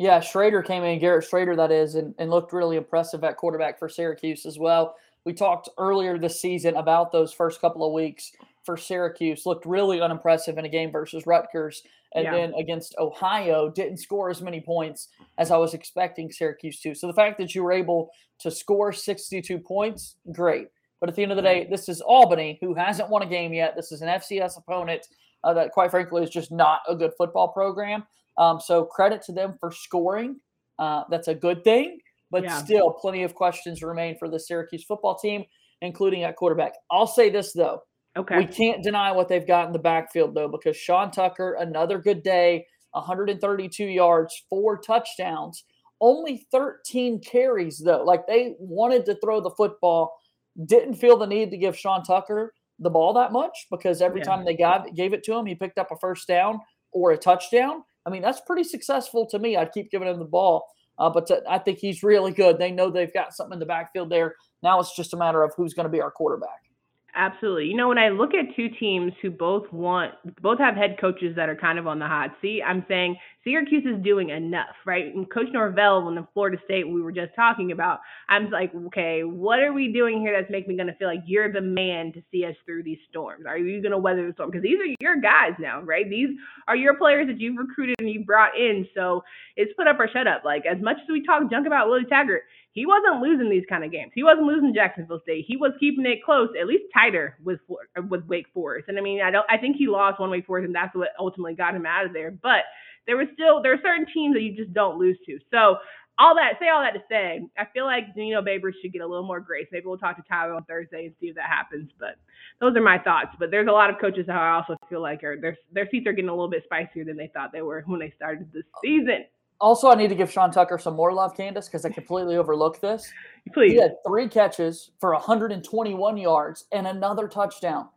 Yeah, 0.00 0.18
Schrader 0.18 0.60
came 0.60 0.82
in, 0.82 0.98
Garrett 0.98 1.24
Schrader, 1.24 1.54
that 1.54 1.70
is, 1.70 1.94
and, 1.94 2.16
and 2.18 2.30
looked 2.30 2.52
really 2.52 2.76
impressive 2.76 3.22
at 3.22 3.36
quarterback 3.36 3.78
for 3.78 3.88
Syracuse 3.88 4.44
as 4.44 4.58
well. 4.58 4.96
We 5.24 5.34
talked 5.34 5.68
earlier 5.78 6.18
this 6.18 6.40
season 6.40 6.74
about 6.74 7.12
those 7.12 7.32
first 7.32 7.60
couple 7.60 7.86
of 7.86 7.92
weeks 7.92 8.32
for 8.64 8.76
Syracuse. 8.76 9.46
Looked 9.46 9.66
really 9.66 10.00
unimpressive 10.00 10.58
in 10.58 10.64
a 10.64 10.68
game 10.68 10.90
versus 10.90 11.26
Rutgers. 11.26 11.84
And 12.14 12.24
yeah. 12.24 12.32
then 12.32 12.54
against 12.54 12.96
Ohio, 12.98 13.70
didn't 13.70 13.98
score 13.98 14.30
as 14.30 14.42
many 14.42 14.60
points 14.60 15.08
as 15.38 15.50
I 15.50 15.56
was 15.56 15.74
expecting 15.74 16.30
Syracuse 16.30 16.80
to. 16.80 16.94
So 16.94 17.06
the 17.06 17.14
fact 17.14 17.38
that 17.38 17.54
you 17.54 17.62
were 17.62 17.72
able 17.72 18.10
to 18.40 18.50
score 18.50 18.92
62 18.92 19.58
points, 19.58 20.16
great. 20.32 20.68
But 21.00 21.08
at 21.08 21.16
the 21.16 21.22
end 21.22 21.32
of 21.32 21.36
the 21.36 21.42
day, 21.42 21.66
this 21.70 21.88
is 21.88 22.00
Albany, 22.00 22.58
who 22.60 22.74
hasn't 22.74 23.08
won 23.08 23.22
a 23.22 23.26
game 23.26 23.52
yet. 23.52 23.74
This 23.76 23.92
is 23.92 24.02
an 24.02 24.08
FCS 24.08 24.58
opponent 24.58 25.06
uh, 25.44 25.54
that, 25.54 25.70
quite 25.72 25.90
frankly, 25.90 26.22
is 26.22 26.30
just 26.30 26.52
not 26.52 26.80
a 26.88 26.94
good 26.94 27.12
football 27.16 27.48
program. 27.48 28.04
Um, 28.36 28.60
so 28.60 28.84
credit 28.84 29.22
to 29.22 29.32
them 29.32 29.54
for 29.58 29.70
scoring. 29.70 30.40
Uh, 30.78 31.04
that's 31.10 31.28
a 31.28 31.34
good 31.34 31.64
thing. 31.64 31.98
But 32.30 32.44
yeah. 32.44 32.62
still, 32.62 32.90
plenty 32.90 33.22
of 33.22 33.34
questions 33.34 33.82
remain 33.82 34.16
for 34.18 34.28
the 34.28 34.38
Syracuse 34.38 34.84
football 34.84 35.18
team, 35.18 35.44
including 35.82 36.24
at 36.24 36.36
quarterback. 36.36 36.74
I'll 36.90 37.06
say 37.06 37.30
this, 37.30 37.52
though. 37.52 37.82
Okay. 38.16 38.38
We 38.38 38.46
can't 38.46 38.82
deny 38.82 39.12
what 39.12 39.28
they've 39.28 39.46
got 39.46 39.66
in 39.66 39.72
the 39.72 39.78
backfield, 39.78 40.34
though, 40.34 40.48
because 40.48 40.76
Sean 40.76 41.10
Tucker, 41.10 41.56
another 41.60 41.98
good 41.98 42.22
day, 42.22 42.66
132 42.92 43.84
yards, 43.84 44.44
four 44.48 44.78
touchdowns, 44.78 45.64
only 46.00 46.46
13 46.50 47.20
carries, 47.20 47.78
though. 47.78 48.02
Like 48.02 48.26
they 48.26 48.56
wanted 48.58 49.06
to 49.06 49.16
throw 49.16 49.40
the 49.40 49.50
football, 49.50 50.18
didn't 50.66 50.94
feel 50.94 51.16
the 51.16 51.26
need 51.26 51.50
to 51.52 51.56
give 51.56 51.78
Sean 51.78 52.02
Tucker 52.02 52.52
the 52.80 52.90
ball 52.90 53.12
that 53.12 53.30
much 53.30 53.66
because 53.70 54.00
every 54.00 54.20
yeah. 54.20 54.24
time 54.24 54.44
they 54.44 54.56
got 54.56 54.94
gave 54.94 55.12
it 55.12 55.22
to 55.24 55.34
him, 55.34 55.46
he 55.46 55.54
picked 55.54 55.78
up 55.78 55.92
a 55.92 55.96
first 55.96 56.26
down 56.26 56.58
or 56.92 57.12
a 57.12 57.16
touchdown. 57.16 57.84
I 58.06 58.10
mean, 58.10 58.22
that's 58.22 58.40
pretty 58.40 58.64
successful 58.64 59.26
to 59.26 59.38
me. 59.38 59.56
I'd 59.56 59.72
keep 59.72 59.90
giving 59.90 60.08
him 60.08 60.18
the 60.18 60.24
ball. 60.24 60.66
Uh, 60.98 61.08
but 61.08 61.26
to, 61.26 61.42
I 61.48 61.58
think 61.58 61.78
he's 61.78 62.02
really 62.02 62.32
good. 62.32 62.58
They 62.58 62.70
know 62.70 62.90
they've 62.90 63.12
got 63.12 63.34
something 63.34 63.54
in 63.54 63.58
the 63.60 63.66
backfield 63.66 64.10
there. 64.10 64.34
Now 64.62 64.80
it's 64.80 64.94
just 64.96 65.14
a 65.14 65.16
matter 65.16 65.42
of 65.42 65.52
who's 65.56 65.74
going 65.74 65.84
to 65.84 65.90
be 65.90 66.00
our 66.00 66.10
quarterback. 66.10 66.69
Absolutely. 67.14 67.66
You 67.66 67.76
know, 67.76 67.88
when 67.88 67.98
I 67.98 68.10
look 68.10 68.30
at 68.34 68.54
two 68.54 68.68
teams 68.78 69.12
who 69.20 69.30
both 69.30 69.70
want, 69.72 70.12
both 70.40 70.58
have 70.58 70.76
head 70.76 70.96
coaches 71.00 71.34
that 71.36 71.48
are 71.48 71.56
kind 71.56 71.78
of 71.78 71.86
on 71.86 71.98
the 71.98 72.06
hot 72.06 72.30
seat, 72.40 72.62
I'm 72.64 72.84
saying 72.86 73.16
Syracuse 73.42 73.84
is 73.84 74.02
doing 74.04 74.28
enough, 74.30 74.76
right? 74.86 75.12
And 75.12 75.28
Coach 75.28 75.48
Norvell, 75.52 76.04
when 76.04 76.14
the 76.14 76.26
Florida 76.34 76.58
State 76.64 76.88
we 76.88 77.02
were 77.02 77.10
just 77.10 77.34
talking 77.34 77.72
about, 77.72 77.98
I'm 78.28 78.50
like, 78.50 78.72
okay, 78.86 79.22
what 79.24 79.58
are 79.58 79.72
we 79.72 79.92
doing 79.92 80.20
here 80.20 80.38
that's 80.38 80.50
making 80.50 80.68
me 80.68 80.76
going 80.76 80.86
to 80.86 80.94
feel 80.94 81.08
like 81.08 81.22
you're 81.26 81.52
the 81.52 81.60
man 81.60 82.12
to 82.12 82.22
see 82.30 82.44
us 82.44 82.54
through 82.64 82.84
these 82.84 82.98
storms? 83.08 83.44
Are 83.46 83.58
you 83.58 83.80
going 83.82 83.92
to 83.92 83.98
weather 83.98 84.26
the 84.26 84.34
storm? 84.34 84.50
Because 84.50 84.62
these 84.62 84.78
are 84.78 84.94
your 85.00 85.20
guys 85.20 85.52
now, 85.58 85.80
right? 85.82 86.08
These 86.08 86.28
are 86.68 86.76
your 86.76 86.94
players 86.94 87.26
that 87.26 87.40
you've 87.40 87.56
recruited 87.56 87.96
and 87.98 88.10
you 88.10 88.24
brought 88.24 88.56
in. 88.56 88.86
So 88.94 89.24
it's 89.56 89.72
put 89.76 89.88
up 89.88 89.98
or 89.98 90.08
shut 90.12 90.28
up. 90.28 90.42
Like, 90.44 90.64
as 90.70 90.80
much 90.80 90.96
as 91.02 91.08
we 91.10 91.24
talk 91.24 91.50
junk 91.50 91.66
about 91.66 91.88
Willie 91.88 92.04
Taggart, 92.08 92.42
he 92.72 92.86
wasn't 92.86 93.20
losing 93.20 93.50
these 93.50 93.64
kind 93.68 93.84
of 93.84 93.90
games. 93.90 94.12
He 94.14 94.22
wasn't 94.22 94.46
losing 94.46 94.74
Jacksonville 94.74 95.20
State. 95.22 95.44
He 95.46 95.56
was 95.56 95.72
keeping 95.80 96.06
it 96.06 96.24
close, 96.24 96.48
at 96.60 96.66
least 96.66 96.84
tighter 96.94 97.36
with 97.44 97.60
with 98.08 98.24
Wake 98.26 98.46
Forest. 98.54 98.88
And 98.88 98.98
I 98.98 99.02
mean, 99.02 99.20
I 99.22 99.30
don't. 99.30 99.46
I 99.50 99.58
think 99.58 99.76
he 99.76 99.88
lost 99.88 100.20
one 100.20 100.30
Wake 100.30 100.46
Forest, 100.46 100.66
and 100.66 100.74
that's 100.74 100.94
what 100.94 101.08
ultimately 101.18 101.54
got 101.54 101.74
him 101.74 101.86
out 101.86 102.06
of 102.06 102.12
there. 102.12 102.30
But 102.30 102.62
there 103.06 103.16
was 103.16 103.26
still 103.34 103.62
there 103.62 103.72
are 103.72 103.82
certain 103.82 104.06
teams 104.12 104.34
that 104.34 104.42
you 104.42 104.54
just 104.54 104.72
don't 104.72 104.98
lose 104.98 105.18
to. 105.26 105.38
So 105.50 105.76
all 106.18 106.34
that 106.36 106.60
say 106.60 106.68
all 106.68 106.82
that 106.82 106.92
to 106.92 107.02
say, 107.08 107.40
I 107.58 107.64
feel 107.72 107.86
like 107.86 108.14
Dino 108.14 108.42
Babers 108.42 108.74
should 108.80 108.92
get 108.92 109.02
a 109.02 109.06
little 109.06 109.26
more 109.26 109.40
grace. 109.40 109.66
Maybe 109.72 109.86
we'll 109.86 109.98
talk 109.98 110.16
to 110.16 110.22
Tyler 110.28 110.54
on 110.54 110.64
Thursday 110.64 111.06
and 111.06 111.14
see 111.18 111.26
if 111.26 111.36
that 111.36 111.48
happens. 111.48 111.90
But 111.98 112.16
those 112.60 112.76
are 112.76 112.82
my 112.82 112.98
thoughts. 112.98 113.34
But 113.38 113.50
there's 113.50 113.68
a 113.68 113.72
lot 113.72 113.90
of 113.90 113.98
coaches 114.00 114.26
that 114.26 114.36
I 114.36 114.54
also 114.54 114.76
feel 114.88 115.02
like 115.02 115.24
are 115.24 115.40
their 115.40 115.56
their 115.72 115.88
seats 115.90 116.06
are 116.06 116.12
getting 116.12 116.28
a 116.28 116.34
little 116.34 116.50
bit 116.50 116.62
spicier 116.64 117.04
than 117.04 117.16
they 117.16 117.30
thought 117.34 117.52
they 117.52 117.62
were 117.62 117.82
when 117.86 117.98
they 117.98 118.12
started 118.16 118.52
this 118.52 118.64
season. 118.84 119.24
Also, 119.60 119.90
I 119.90 119.94
need 119.94 120.08
to 120.08 120.14
give 120.14 120.32
Sean 120.32 120.50
Tucker 120.50 120.78
some 120.78 120.94
more 120.94 121.12
love, 121.12 121.36
Candace, 121.36 121.68
because 121.68 121.84
I 121.84 121.90
completely 121.90 122.36
overlooked 122.36 122.80
this. 122.80 123.10
Please. 123.52 123.72
He 123.72 123.78
had 123.78 123.96
three 124.06 124.26
catches 124.26 124.90
for 124.98 125.12
121 125.12 126.16
yards 126.16 126.64
and 126.72 126.86
another 126.86 127.28
touchdown. 127.28 127.88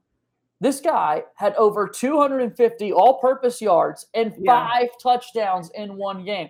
This 0.59 0.81
guy 0.81 1.23
had 1.35 1.53
over 1.55 1.87
250 1.87 2.93
all 2.93 3.19
purpose 3.19 3.61
yards 3.61 4.07
and 4.13 4.33
five 4.45 4.83
yeah. 4.83 4.87
touchdowns 5.01 5.71
in 5.75 5.95
one 5.95 6.25
game. 6.25 6.49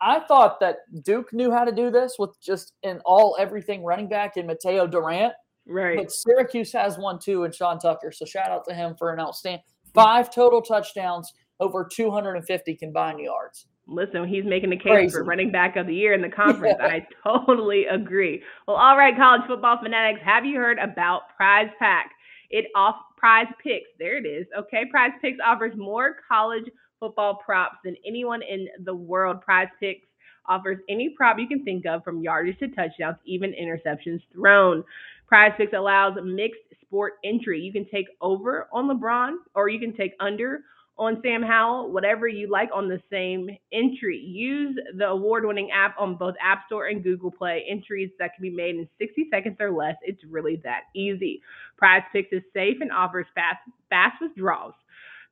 I 0.00 0.20
thought 0.20 0.60
that 0.60 0.78
Duke 1.04 1.32
knew 1.32 1.50
how 1.50 1.64
to 1.64 1.72
do 1.72 1.90
this 1.90 2.16
with 2.18 2.40
just 2.40 2.72
an 2.84 3.00
all 3.04 3.36
everything 3.38 3.84
running 3.84 4.08
back 4.08 4.38
in 4.38 4.46
Mataeo 4.46 4.90
Durant. 4.90 5.34
Right. 5.66 5.98
But 5.98 6.10
Syracuse 6.10 6.72
has 6.72 6.96
one 6.96 7.18
too 7.18 7.44
in 7.44 7.52
Sean 7.52 7.78
Tucker. 7.78 8.12
So 8.12 8.24
shout 8.24 8.50
out 8.50 8.64
to 8.66 8.74
him 8.74 8.94
for 8.98 9.12
an 9.12 9.20
outstanding 9.20 9.62
five 9.92 10.32
total 10.34 10.62
touchdowns, 10.62 11.32
over 11.60 11.84
250 11.84 12.76
combined 12.76 13.20
yards 13.20 13.66
listen, 13.86 14.26
he's 14.26 14.44
making 14.44 14.70
the 14.70 14.76
case 14.76 14.84
Crazy. 14.86 15.12
for 15.12 15.24
running 15.24 15.50
back 15.50 15.76
of 15.76 15.86
the 15.86 15.94
year 15.94 16.12
in 16.12 16.22
the 16.22 16.28
conference. 16.34 16.78
I 16.80 17.06
totally 17.24 17.86
agree. 17.86 18.42
Well, 18.66 18.76
all 18.76 18.96
right, 18.96 19.16
college 19.16 19.42
football 19.46 19.78
fanatics, 19.82 20.20
have 20.24 20.44
you 20.44 20.56
heard 20.56 20.78
about 20.78 21.22
Prize 21.36 21.70
Pack? 21.78 22.10
It 22.50 22.66
off 22.74 22.96
Prize 23.16 23.46
Picks. 23.62 23.88
There 23.98 24.16
it 24.18 24.26
is. 24.26 24.46
Okay, 24.58 24.84
Prize 24.90 25.12
Picks 25.20 25.38
offers 25.44 25.72
more 25.76 26.16
college 26.28 26.64
football 26.98 27.36
props 27.44 27.76
than 27.84 27.96
anyone 28.06 28.42
in 28.42 28.68
the 28.84 28.94
world. 28.94 29.40
Prize 29.40 29.68
Picks 29.78 30.06
offers 30.46 30.78
any 30.88 31.10
prop 31.10 31.38
you 31.38 31.46
can 31.46 31.64
think 31.64 31.86
of 31.86 32.02
from 32.02 32.22
yardage 32.22 32.58
to 32.58 32.68
touchdowns, 32.68 33.16
even 33.24 33.52
interceptions 33.52 34.20
thrown. 34.32 34.82
Prize 35.26 35.52
Picks 35.56 35.72
allows 35.74 36.18
mixed 36.24 36.60
sport 36.82 37.14
entry. 37.24 37.60
You 37.60 37.72
can 37.72 37.86
take 37.88 38.06
over 38.20 38.66
on 38.72 38.88
LeBron 38.88 39.36
or 39.54 39.68
you 39.68 39.78
can 39.78 39.94
take 39.96 40.12
under 40.18 40.60
on 41.00 41.20
Sam 41.22 41.42
Howell, 41.42 41.90
whatever 41.90 42.28
you 42.28 42.48
like 42.48 42.68
on 42.74 42.86
the 42.86 43.00
same 43.10 43.48
entry. 43.72 44.18
Use 44.18 44.78
the 44.98 45.06
award 45.06 45.46
winning 45.46 45.70
app 45.70 45.96
on 45.98 46.14
both 46.14 46.34
App 46.42 46.66
Store 46.66 46.88
and 46.88 47.02
Google 47.02 47.30
Play. 47.30 47.64
Entries 47.68 48.10
that 48.18 48.34
can 48.34 48.42
be 48.42 48.50
made 48.50 48.76
in 48.76 48.86
60 48.98 49.28
seconds 49.32 49.56
or 49.58 49.72
less. 49.72 49.96
It's 50.02 50.22
really 50.28 50.60
that 50.62 50.82
easy. 50.94 51.40
Prize 51.78 52.02
Picks 52.12 52.32
is 52.32 52.42
safe 52.52 52.76
and 52.82 52.92
offers 52.92 53.26
fast, 53.34 53.58
fast 53.88 54.20
withdrawals. 54.20 54.74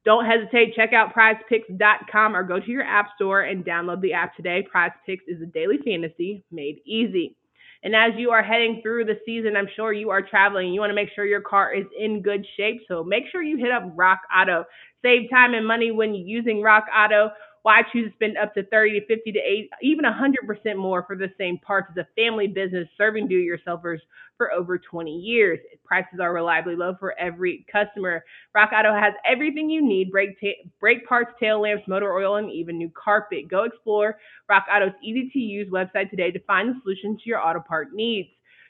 Don't 0.07 0.25
hesitate. 0.25 0.75
Check 0.75 0.95
out 0.95 1.15
prizepicks.com 1.15 2.35
or 2.35 2.43
go 2.45 2.59
to 2.59 2.71
your 2.71 2.85
app 2.85 3.11
store 3.17 3.43
and 3.43 3.63
download 3.63 4.01
the 4.01 4.15
app 4.15 4.35
today. 4.37 4.67
Prize 4.69 4.93
Picks 5.05 5.25
is 5.29 5.43
a 5.43 5.47
daily 5.47 5.77
fantasy 5.85 6.43
made 6.51 6.81
easy. 6.87 7.37
And 7.83 7.95
as 7.95 8.13
you 8.17 8.31
are 8.31 8.43
heading 8.43 8.81
through 8.83 9.05
the 9.05 9.21
season, 9.25 9.57
I'm 9.57 9.69
sure 9.77 9.93
you 9.93 10.11
are 10.11 10.23
traveling. 10.23 10.73
You 10.73 10.81
want 10.81 10.91
to 10.91 10.95
make 10.95 11.11
sure 11.15 11.25
your 11.25 11.41
car 11.41 11.73
is 11.73 11.87
in 11.99 12.23
good 12.23 12.45
shape. 12.57 12.81
So 12.89 13.05
make 13.05 13.25
sure 13.31 13.43
you 13.43 13.57
hit 13.57 13.71
up 13.71 13.85
Rock 13.95 14.21
Auto. 14.37 14.65
Save 15.03 15.31
time 15.31 15.55
and 15.55 15.67
money 15.67 15.91
when 15.91 16.15
using 16.15 16.63
Rock 16.63 16.87
Auto. 16.95 17.31
Why 17.63 17.83
choose 17.93 18.11
to 18.11 18.15
spend 18.15 18.39
up 18.39 18.55
to 18.55 18.65
30 18.65 19.01
to 19.01 19.07
50 19.07 19.33
to 19.33 19.39
8, 19.39 19.71
even 19.83 20.05
100% 20.05 20.77
more 20.77 21.03
for 21.07 21.17
the 21.17 21.31
same 21.37 21.59
parts 21.59 21.89
as 21.91 21.97
a 21.99 22.09
family 22.21 22.47
business 22.47 22.89
serving 22.97 23.29
do-it-yourselfers 23.29 23.99
for 24.37 24.53
over 24.53 24.79
20 24.79 25.11
years. 25.11 25.59
Prices 25.85 26.21
are 26.21 26.33
reliably 26.33 26.77
low 26.77 26.95
for 26.99 27.19
every 27.19 27.67
customer. 27.71 28.25
Rock 28.55 28.71
Auto 28.73 28.95
has 28.95 29.13
everything 29.27 29.69
you 29.69 29.87
need: 29.87 30.11
brake, 30.11 30.41
ta- 30.41 30.63
brake 30.81 31.07
parts, 31.07 31.33
tail 31.39 31.61
lamps, 31.61 31.87
motor 31.89 32.15
oil, 32.15 32.37
and 32.37 32.51
even 32.51 32.79
new 32.79 32.91
carpet. 32.91 33.49
Go 33.49 33.65
explore 33.65 34.19
Rock 34.49 34.65
Auto's 34.73 34.95
easy-to-use 35.03 35.69
website 35.69 36.11
today 36.11 36.31
to 36.31 36.39
find 36.45 36.71
the 36.71 36.81
solution 36.83 37.17
to 37.17 37.23
your 37.27 37.45
auto 37.45 37.61
part 37.61 37.93
needs. 37.93 38.29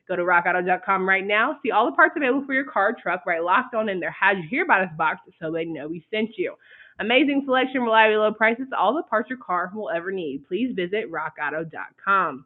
Go 0.09 0.17
to 0.17 0.23
rockauto.com 0.23 1.07
right 1.07 1.27
now. 1.27 1.59
See 1.63 1.71
all 1.71 1.87
the 1.87 1.93
parts 1.93 2.15
available 2.17 2.47
for 2.47 2.55
your 2.55 2.65
car, 2.65 2.97
truck, 3.01 3.27
right 3.27 3.43
locked 3.43 3.75
on 3.75 3.91
in 3.91 4.01
their 4.01 4.11
How'd 4.11 4.39
You 4.39 4.49
Hear 4.49 4.65
About 4.65 4.81
Us 4.81 4.93
box 4.97 5.21
so 5.41 5.53
they 5.53 5.67
know 5.67 5.87
we 5.87 6.05
sent 6.11 6.31
you. 6.39 6.55
Amazing 7.01 7.43
selection, 7.45 7.83
reliably 7.83 8.17
low 8.17 8.33
prices, 8.33 8.67
all 8.77 8.95
the 8.95 9.03
parts 9.03 9.29
your 9.29 9.39
car 9.39 9.71
will 9.75 9.91
ever 9.91 10.11
need. 10.11 10.47
Please 10.49 10.75
visit 10.75 11.13
rockauto.com. 11.13 12.45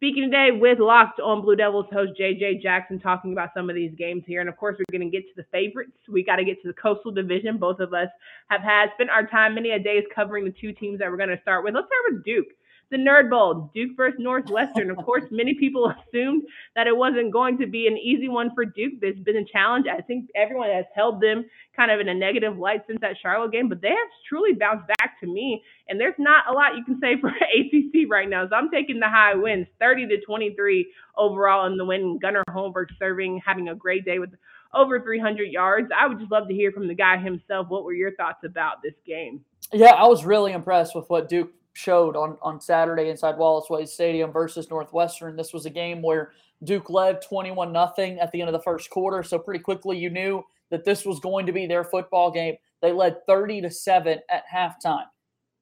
Speaking 0.00 0.30
today 0.30 0.48
with 0.50 0.78
Locked 0.78 1.20
on 1.20 1.42
Blue 1.42 1.56
Devils 1.56 1.84
host 1.92 2.12
JJ 2.18 2.62
Jackson 2.62 2.98
talking 2.98 3.32
about 3.32 3.50
some 3.54 3.68
of 3.68 3.76
these 3.76 3.92
games 3.98 4.22
here. 4.26 4.40
And 4.40 4.48
of 4.48 4.56
course, 4.56 4.76
we're 4.78 4.98
going 4.98 5.10
to 5.10 5.14
get 5.14 5.28
to 5.28 5.34
the 5.36 5.46
favorites. 5.52 5.92
We 6.08 6.24
got 6.24 6.36
to 6.36 6.44
get 6.44 6.60
to 6.62 6.68
the 6.68 6.74
Coastal 6.74 7.12
Division. 7.12 7.58
Both 7.58 7.80
of 7.80 7.92
us 7.92 8.08
have 8.48 8.62
had 8.62 8.86
spent 8.94 9.10
our 9.10 9.26
time 9.26 9.54
many 9.54 9.72
a 9.72 9.78
days 9.78 10.04
covering 10.14 10.46
the 10.46 10.54
two 10.58 10.72
teams 10.72 10.98
that 10.98 11.10
we're 11.10 11.18
going 11.18 11.28
to 11.28 11.40
start 11.42 11.64
with. 11.64 11.74
Let's 11.74 11.86
start 11.86 12.14
with 12.14 12.24
Duke. 12.24 12.48
The 12.90 12.96
Nerd 12.96 13.30
Bowl, 13.30 13.70
Duke 13.72 13.96
versus 13.96 14.18
Northwestern. 14.18 14.90
Of 14.90 14.98
course, 15.04 15.24
many 15.30 15.54
people 15.54 15.92
assumed 16.08 16.42
that 16.74 16.86
it 16.86 16.96
wasn't 16.96 17.32
going 17.32 17.56
to 17.58 17.66
be 17.66 17.86
an 17.86 17.96
easy 17.96 18.28
one 18.28 18.50
for 18.54 18.64
Duke. 18.64 18.94
There's 19.00 19.18
been 19.18 19.36
a 19.36 19.44
challenge. 19.44 19.86
I 19.86 20.00
think 20.02 20.28
everyone 20.34 20.70
has 20.70 20.86
held 20.94 21.20
them 21.20 21.44
kind 21.76 21.90
of 21.90 22.00
in 22.00 22.08
a 22.08 22.14
negative 22.14 22.58
light 22.58 22.82
since 22.86 23.00
that 23.00 23.16
Charlotte 23.22 23.52
game, 23.52 23.68
but 23.68 23.80
they 23.80 23.88
have 23.88 24.08
truly 24.28 24.54
bounced 24.54 24.88
back 24.88 25.20
to 25.20 25.26
me. 25.26 25.62
And 25.88 26.00
there's 26.00 26.14
not 26.18 26.44
a 26.48 26.52
lot 26.52 26.76
you 26.76 26.84
can 26.84 26.98
say 27.00 27.14
for 27.20 27.28
ACC 27.28 28.10
right 28.10 28.28
now. 28.28 28.48
So 28.48 28.56
I'm 28.56 28.70
taking 28.70 28.98
the 28.98 29.08
high 29.08 29.34
wins, 29.34 29.66
30 29.78 30.08
to 30.08 30.20
23 30.22 30.92
overall 31.16 31.66
in 31.66 31.76
the 31.76 31.84
win. 31.84 32.18
Gunnar 32.20 32.42
Holmberg 32.50 32.86
serving, 32.98 33.40
having 33.46 33.68
a 33.68 33.74
great 33.74 34.04
day 34.04 34.18
with 34.18 34.30
over 34.74 35.00
300 35.00 35.44
yards. 35.44 35.90
I 35.96 36.06
would 36.06 36.18
just 36.18 36.30
love 36.30 36.48
to 36.48 36.54
hear 36.54 36.72
from 36.72 36.88
the 36.88 36.94
guy 36.94 37.18
himself. 37.18 37.68
What 37.68 37.84
were 37.84 37.92
your 37.92 38.14
thoughts 38.16 38.44
about 38.44 38.82
this 38.82 38.94
game? 39.06 39.44
Yeah, 39.72 39.92
I 39.92 40.06
was 40.06 40.24
really 40.24 40.52
impressed 40.52 40.94
with 40.94 41.08
what 41.08 41.28
Duke 41.28 41.52
showed 41.80 42.16
on, 42.16 42.36
on 42.42 42.60
Saturday 42.60 43.08
inside 43.08 43.38
Wallace 43.38 43.70
Wade 43.70 43.88
Stadium 43.88 44.30
versus 44.30 44.70
Northwestern. 44.70 45.36
This 45.36 45.52
was 45.52 45.66
a 45.66 45.70
game 45.70 46.02
where 46.02 46.32
Duke 46.62 46.90
led 46.90 47.22
21 47.22 47.72
nothing 47.72 48.18
at 48.18 48.30
the 48.32 48.40
end 48.40 48.48
of 48.48 48.52
the 48.52 48.62
first 48.62 48.90
quarter. 48.90 49.22
So 49.22 49.38
pretty 49.38 49.60
quickly 49.60 49.96
you 49.98 50.10
knew 50.10 50.44
that 50.70 50.84
this 50.84 51.04
was 51.04 51.20
going 51.20 51.46
to 51.46 51.52
be 51.52 51.66
their 51.66 51.84
football 51.84 52.30
game. 52.30 52.56
They 52.82 52.92
led 52.92 53.26
30 53.26 53.62
to 53.62 53.70
7 53.70 54.18
at 54.28 54.44
halftime. 54.52 55.06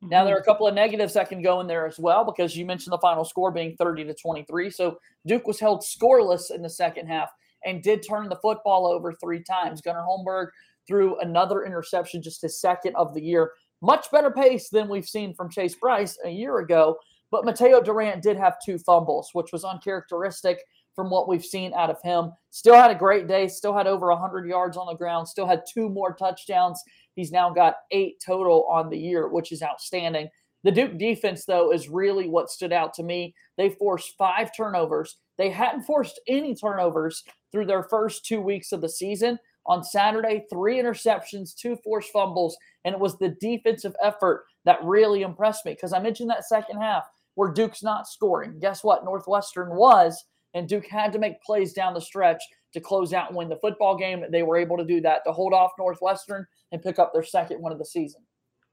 Mm-hmm. 0.03 0.09
Now 0.09 0.25
there 0.25 0.37
are 0.37 0.41
a 0.41 0.45
couple 0.45 0.67
of 0.67 0.75
negatives 0.75 1.15
that 1.15 1.29
can 1.29 1.43
go 1.43 1.61
in 1.61 1.67
there 1.67 1.87
as 1.87 1.99
well 1.99 2.25
because 2.25 2.57
you 2.57 2.67
mentioned 2.67 2.93
the 2.93 2.99
final 2.99 3.25
score 3.25 3.51
being 3.51 3.77
30 3.77 4.05
to 4.05 4.15
23. 4.15 4.71
So 4.71 4.99
Duke 5.27 5.47
was 5.47 5.61
held 5.61 5.83
scoreless 5.83 6.51
in 6.51 6.63
the 6.63 6.71
second 6.71 7.07
half 7.07 7.31
and 7.65 7.83
did 7.83 8.07
turn 8.07 8.29
the 8.29 8.37
football 8.37 8.87
over 8.87 9.13
three 9.15 9.43
times. 9.43 9.81
Gunnar 9.81 10.05
Holmberg 10.05 10.49
threw 10.87 11.19
another 11.21 11.65
interception, 11.65 12.23
just 12.23 12.43
his 12.43 12.61
second 12.61 12.97
of 12.97 13.15
the 13.15 13.21
year. 13.21 13.53
Much 13.81 14.11
better 14.11 14.31
pace 14.31 14.69
than 14.69 14.89
we've 14.89 15.09
seen 15.09 15.35
from 15.35 15.51
Chase 15.51 15.75
Brice 15.75 16.19
a 16.25 16.31
year 16.31 16.59
ago. 16.59 16.97
But 17.31 17.45
Mataeo 17.45 17.85
Durant 17.85 18.23
did 18.23 18.37
have 18.37 18.57
two 18.65 18.79
fumbles, 18.79 19.31
which 19.35 19.53
was 19.53 19.65
uncharacteristic 19.65 20.59
from 20.95 21.11
what 21.11 21.29
we've 21.29 21.45
seen 21.45 21.73
out 21.75 21.91
of 21.91 22.03
him. 22.03 22.33
Still 22.51 22.75
had 22.75 22.91
a 22.91 22.95
great 22.95 23.29
day, 23.29 23.47
still 23.47 23.77
had 23.77 23.87
over 23.87 24.09
100 24.09 24.49
yards 24.49 24.77
on 24.77 24.87
the 24.87 24.95
ground, 24.95 25.29
still 25.29 25.47
had 25.47 25.63
two 25.73 25.89
more 25.89 26.15
touchdowns. 26.15 26.83
He's 27.15 27.31
now 27.31 27.51
got 27.51 27.77
eight 27.93 28.21
total 28.25 28.65
on 28.65 28.91
the 28.91 28.99
year, 28.99 29.29
which 29.29 29.53
is 29.53 29.63
outstanding. 29.63 30.29
The 30.65 30.73
Duke 30.73 30.99
defense, 30.99 31.45
though, 31.45 31.73
is 31.73 31.89
really 31.89 32.29
what 32.29 32.51
stood 32.51 32.73
out 32.73 32.95
to 32.95 33.05
me. 33.05 33.35
They 33.57 33.71
forced 33.71 34.17
five 34.19 34.51
turnovers. 34.57 35.19
They 35.37 35.51
hadn't 35.51 35.85
forced 35.85 36.21
any 36.27 36.55
turnovers 36.55 37.23
through 37.53 37.67
their 37.67 37.85
first 37.85 38.25
two 38.25 38.41
weeks 38.41 38.73
of 38.73 38.81
the 38.81 38.89
season. 38.89 39.39
On 39.67 39.85
Saturday, 39.85 40.47
three 40.51 40.79
interceptions, 40.79 41.55
two 41.55 41.77
forced 41.85 42.11
fumbles, 42.11 42.57
and 42.89 42.95
it 42.95 43.01
was 43.01 43.19
the 43.19 43.37
defensive 43.39 43.95
effort 44.03 44.47
that 44.65 44.83
really 44.83 45.21
impressed 45.21 45.67
me 45.67 45.73
because 45.73 45.93
I 45.93 45.99
mentioned 45.99 46.31
that 46.31 46.49
second 46.49 46.81
half 46.81 47.05
where 47.35 47.53
Duke's 47.53 47.83
not 47.83 48.09
scoring. 48.09 48.59
Guess 48.61 48.83
what? 48.83 49.05
Northwestern 49.05 49.77
was, 49.77 50.25
and 50.55 50.67
Duke 50.67 50.87
had 50.87 51.13
to 51.13 51.19
make 51.19 51.43
plays 51.43 51.75
down 51.75 51.93
the 51.93 52.01
stretch 52.01 52.41
to 52.73 52.81
close 52.81 53.13
out 53.13 53.29
and 53.29 53.37
win 53.37 53.51
the 53.51 53.59
football 53.59 53.95
game. 53.95 54.25
They 54.33 54.43
were 54.43 54.57
able 54.57 54.79
to 54.79 54.87
do 54.87 55.03
that 55.03 55.21
to 55.27 55.33
hold 55.33 55.53
off 55.53 55.73
Northwestern 55.79 56.47
and 56.73 56.83
pick 56.83 56.99
up 56.99 57.13
their 57.13 57.23
second 57.23 57.61
one 57.61 57.73
of 57.73 57.79
the 57.79 57.85
season. 57.85 58.23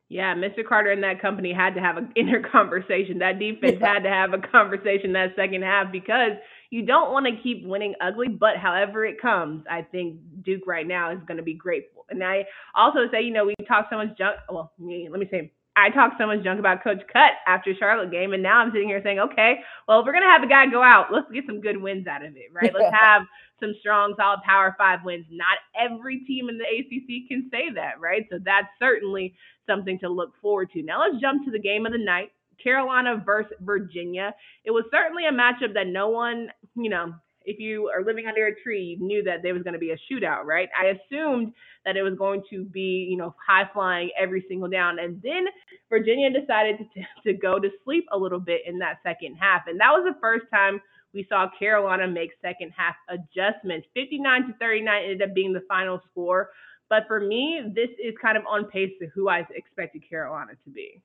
Yeah, 0.07 0.33
Mr. 0.35 0.65
Carter 0.65 0.91
and 0.91 1.03
that 1.03 1.21
company 1.21 1.51
had 1.51 1.73
to 1.75 1.81
have 1.81 1.97
an 1.97 2.13
inner 2.15 2.41
conversation. 2.41 3.19
That 3.19 3.37
defense 3.37 3.79
yeah. 3.81 3.93
had 3.93 4.03
to 4.03 4.09
have 4.09 4.33
a 4.33 4.39
conversation 4.39 5.11
that 5.13 5.33
second 5.35 5.63
half 5.63 5.91
because 5.91 6.31
you 6.69 6.85
don't 6.85 7.11
want 7.11 7.25
to 7.25 7.41
keep 7.43 7.65
winning 7.65 7.95
ugly, 8.01 8.29
but 8.29 8.57
however 8.57 9.05
it 9.05 9.21
comes, 9.21 9.65
I 9.69 9.81
think 9.81 10.19
Duke 10.43 10.67
right 10.67 10.87
now 10.87 11.11
is 11.11 11.19
going 11.27 11.37
to 11.37 11.43
be 11.43 11.55
grateful. 11.55 11.94
And 12.09 12.23
I 12.23 12.45
also 12.75 12.99
say, 13.11 13.21
you 13.21 13.31
know, 13.31 13.45
we 13.45 13.55
talk 13.67 13.87
so 13.89 13.97
much 13.97 14.17
junk. 14.17 14.37
Well, 14.49 14.71
let 14.79 15.19
me 15.19 15.27
say, 15.29 15.51
I 15.77 15.89
talked 15.89 16.15
so 16.17 16.27
much 16.27 16.41
junk 16.43 16.59
about 16.59 16.83
Coach 16.83 17.01
Cut 17.11 17.33
after 17.47 17.73
Charlotte 17.77 18.11
game, 18.11 18.31
and 18.31 18.41
now 18.41 18.59
I'm 18.59 18.71
sitting 18.71 18.87
here 18.87 19.01
saying, 19.03 19.19
okay, 19.19 19.55
well, 19.87 19.99
if 19.99 20.05
we're 20.05 20.13
gonna 20.13 20.31
have 20.31 20.43
a 20.43 20.47
guy 20.47 20.67
go 20.67 20.81
out, 20.81 21.07
let's 21.11 21.29
get 21.33 21.43
some 21.45 21.59
good 21.59 21.81
wins 21.81 22.07
out 22.07 22.23
of 22.23 22.35
it, 22.37 22.47
right? 22.53 22.73
Let's 22.73 22.95
have 22.97 23.23
some 23.59 23.73
strong, 23.81 24.13
solid 24.17 24.39
Power 24.45 24.73
Five 24.77 24.99
wins. 25.03 25.25
Not 25.29 25.57
every 25.77 26.19
team 26.19 26.47
in 26.47 26.57
the 26.57 26.63
ACC 26.63 27.27
can 27.27 27.49
say 27.51 27.73
that, 27.75 27.99
right? 27.99 28.25
So 28.31 28.39
that's 28.41 28.67
certainly 28.79 29.35
something 29.67 29.99
to 29.99 30.07
look 30.07 30.33
forward 30.41 30.71
to. 30.71 30.81
Now 30.81 31.01
let's 31.01 31.21
jump 31.21 31.43
to 31.43 31.51
the 31.51 31.59
game 31.59 31.85
of 31.85 31.91
the 31.91 31.97
night. 31.97 32.31
Carolina 32.63 33.21
versus 33.25 33.51
Virginia. 33.59 34.33
It 34.63 34.71
was 34.71 34.85
certainly 34.91 35.25
a 35.25 35.31
matchup 35.31 35.73
that 35.73 35.87
no 35.87 36.07
one, 36.07 36.47
you 36.75 36.89
know, 36.89 37.13
if 37.45 37.59
you 37.59 37.89
are 37.95 38.03
living 38.03 38.25
under 38.27 38.47
a 38.47 38.61
tree, 38.61 38.97
you 38.99 39.05
knew 39.05 39.23
that 39.23 39.41
there 39.43 39.53
was 39.53 39.63
going 39.63 39.73
to 39.73 39.79
be 39.79 39.91
a 39.91 39.97
shootout, 40.11 40.45
right? 40.45 40.69
I 40.79 40.97
assumed 40.97 41.53
that 41.85 41.97
it 41.97 42.03
was 42.03 42.15
going 42.17 42.43
to 42.49 42.65
be, 42.65 43.07
you 43.09 43.17
know, 43.17 43.35
high 43.45 43.69
flying 43.73 44.09
every 44.19 44.45
single 44.47 44.69
down. 44.69 44.99
And 44.99 45.21
then 45.21 45.45
Virginia 45.89 46.29
decided 46.29 46.77
to, 46.77 47.01
to 47.31 47.37
go 47.37 47.59
to 47.59 47.69
sleep 47.83 48.05
a 48.11 48.17
little 48.17 48.39
bit 48.39 48.61
in 48.65 48.79
that 48.79 48.97
second 49.03 49.35
half. 49.35 49.63
And 49.67 49.79
that 49.79 49.91
was 49.91 50.05
the 50.05 50.19
first 50.19 50.45
time 50.53 50.81
we 51.13 51.25
saw 51.29 51.47
Carolina 51.57 52.07
make 52.07 52.31
second 52.41 52.73
half 52.75 52.95
adjustments. 53.09 53.87
59 53.93 54.47
to 54.47 54.53
39 54.59 55.03
ended 55.03 55.21
up 55.21 55.33
being 55.33 55.53
the 55.53 55.63
final 55.67 56.01
score. 56.11 56.49
But 56.89 57.03
for 57.07 57.19
me, 57.19 57.61
this 57.73 57.89
is 58.03 58.13
kind 58.21 58.37
of 58.37 58.43
on 58.47 58.65
pace 58.65 58.91
to 58.99 59.07
who 59.15 59.29
I 59.29 59.45
expected 59.55 60.07
Carolina 60.07 60.51
to 60.65 60.69
be. 60.69 61.01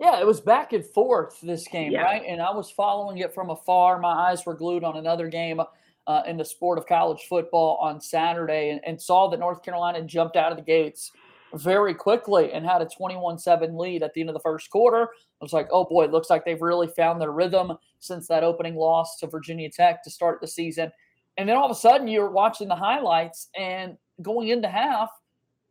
Yeah, 0.00 0.18
it 0.18 0.26
was 0.26 0.40
back 0.40 0.72
and 0.72 0.84
forth 0.84 1.38
this 1.42 1.68
game, 1.68 1.92
yeah. 1.92 2.00
right? 2.00 2.22
And 2.26 2.40
I 2.40 2.50
was 2.52 2.70
following 2.70 3.18
it 3.18 3.34
from 3.34 3.50
afar. 3.50 3.98
My 3.98 4.30
eyes 4.30 4.46
were 4.46 4.54
glued 4.54 4.82
on 4.82 4.96
another 4.96 5.28
game 5.28 5.60
uh, 6.06 6.22
in 6.26 6.38
the 6.38 6.44
sport 6.44 6.78
of 6.78 6.86
college 6.86 7.26
football 7.28 7.76
on 7.76 8.00
Saturday 8.00 8.70
and, 8.70 8.80
and 8.86 9.00
saw 9.00 9.28
that 9.28 9.38
North 9.38 9.62
Carolina 9.62 10.02
jumped 10.02 10.36
out 10.36 10.52
of 10.52 10.56
the 10.56 10.64
gates 10.64 11.12
very 11.54 11.92
quickly 11.92 12.52
and 12.52 12.64
had 12.64 12.80
a 12.80 12.86
21 12.86 13.38
7 13.38 13.76
lead 13.76 14.02
at 14.02 14.14
the 14.14 14.22
end 14.22 14.30
of 14.30 14.34
the 14.34 14.40
first 14.40 14.70
quarter. 14.70 15.02
I 15.02 15.44
was 15.44 15.52
like, 15.52 15.68
oh 15.70 15.84
boy, 15.84 16.04
it 16.04 16.12
looks 16.12 16.30
like 16.30 16.46
they've 16.46 16.62
really 16.62 16.88
found 16.88 17.20
their 17.20 17.32
rhythm 17.32 17.72
since 17.98 18.26
that 18.28 18.42
opening 18.42 18.76
loss 18.76 19.18
to 19.18 19.26
Virginia 19.26 19.68
Tech 19.70 20.02
to 20.04 20.10
start 20.10 20.40
the 20.40 20.48
season. 20.48 20.90
And 21.36 21.46
then 21.46 21.56
all 21.56 21.66
of 21.66 21.70
a 21.70 21.78
sudden, 21.78 22.08
you're 22.08 22.30
watching 22.30 22.68
the 22.68 22.76
highlights, 22.76 23.48
and 23.56 23.96
going 24.20 24.48
into 24.48 24.68
half, 24.68 25.10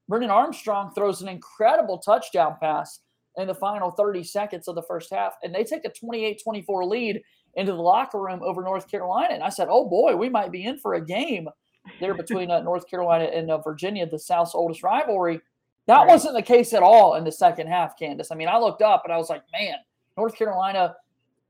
Brennan 0.07 0.29
Armstrong 0.29 0.91
throws 0.93 1.21
an 1.21 1.27
incredible 1.27 1.97
touchdown 1.97 2.57
pass 2.59 2.99
in 3.37 3.47
the 3.47 3.55
final 3.55 3.91
30 3.91 4.23
seconds 4.23 4.67
of 4.67 4.75
the 4.75 4.83
first 4.83 5.13
half. 5.13 5.33
And 5.43 5.53
they 5.53 5.63
take 5.63 5.85
a 5.85 5.89
28 5.89 6.41
24 6.43 6.85
lead 6.85 7.21
into 7.55 7.71
the 7.71 7.81
locker 7.81 8.19
room 8.19 8.41
over 8.43 8.61
North 8.61 8.89
Carolina. 8.89 9.33
And 9.33 9.43
I 9.43 9.49
said, 9.49 9.67
oh 9.69 9.87
boy, 9.87 10.15
we 10.15 10.29
might 10.29 10.51
be 10.51 10.65
in 10.65 10.77
for 10.77 10.95
a 10.95 11.05
game 11.05 11.47
there 11.99 12.13
between 12.13 12.51
uh, 12.51 12.59
North 12.63 12.89
Carolina 12.89 13.25
and 13.25 13.49
uh, 13.49 13.57
Virginia, 13.59 14.07
the 14.07 14.19
South's 14.19 14.55
oldest 14.55 14.83
rivalry. 14.83 15.41
That 15.87 15.99
right. 15.99 16.07
wasn't 16.07 16.35
the 16.35 16.41
case 16.41 16.73
at 16.73 16.83
all 16.83 17.15
in 17.15 17.23
the 17.23 17.31
second 17.31 17.67
half, 17.67 17.97
Candace. 17.97 18.31
I 18.31 18.35
mean, 18.35 18.47
I 18.47 18.59
looked 18.59 18.81
up 18.81 19.01
and 19.05 19.13
I 19.13 19.17
was 19.17 19.29
like, 19.29 19.43
man, 19.51 19.75
North 20.17 20.35
Carolina. 20.35 20.95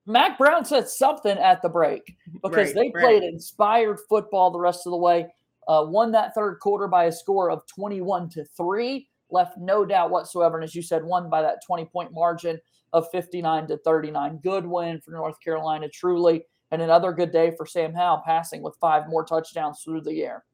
Mack 0.06 0.38
Brown 0.38 0.66
said 0.66 0.88
something 0.88 1.38
at 1.38 1.62
the 1.62 1.70
break 1.70 2.16
because 2.42 2.74
right, 2.74 2.76
they 2.76 2.90
played 2.92 3.22
right. 3.22 3.34
inspired 3.34 4.00
football 4.08 4.50
the 4.50 4.60
rest 4.60 4.88
of 4.88 4.92
the 4.92 4.98
way. 4.98 5.28
Uh, 5.68 5.86
won 5.86 6.12
that 6.14 6.34
third 6.34 6.60
quarter 6.60 6.88
by 6.88 7.06
a 7.06 7.12
score 7.12 7.52
of 7.52 7.62
21 7.68 8.30
to 8.30 8.46
3 8.58 9.08
left 9.32 9.58
no 9.58 9.86
doubt 9.86 10.12
whatsoever. 10.12 10.58
And 10.58 10.64
as 10.64 10.76
you 10.76 10.82
said, 10.82 11.04
won 11.04 11.30
by 11.30 11.42
that 11.42 11.60
20 11.66 11.86
point 11.86 12.14
margin 12.14 12.60
of 12.94 13.10
59 13.12 13.68
to 13.68 13.78
39. 13.78 14.40
Good 14.44 14.66
win 14.66 15.00
for 15.02 15.12
North 15.12 15.40
Carolina, 15.44 15.88
truly. 15.90 16.44
And 16.72 16.82
another 16.82 17.12
good 17.14 17.32
day 17.32 17.54
for 17.58 17.66
Sam 17.66 17.94
Howell, 17.94 18.24
passing 18.26 18.62
with 18.62 18.76
five 18.80 19.10
more 19.10 19.26
touchdowns 19.26 19.82
through 19.84 20.02
the 20.02 20.24
air. 20.24 20.46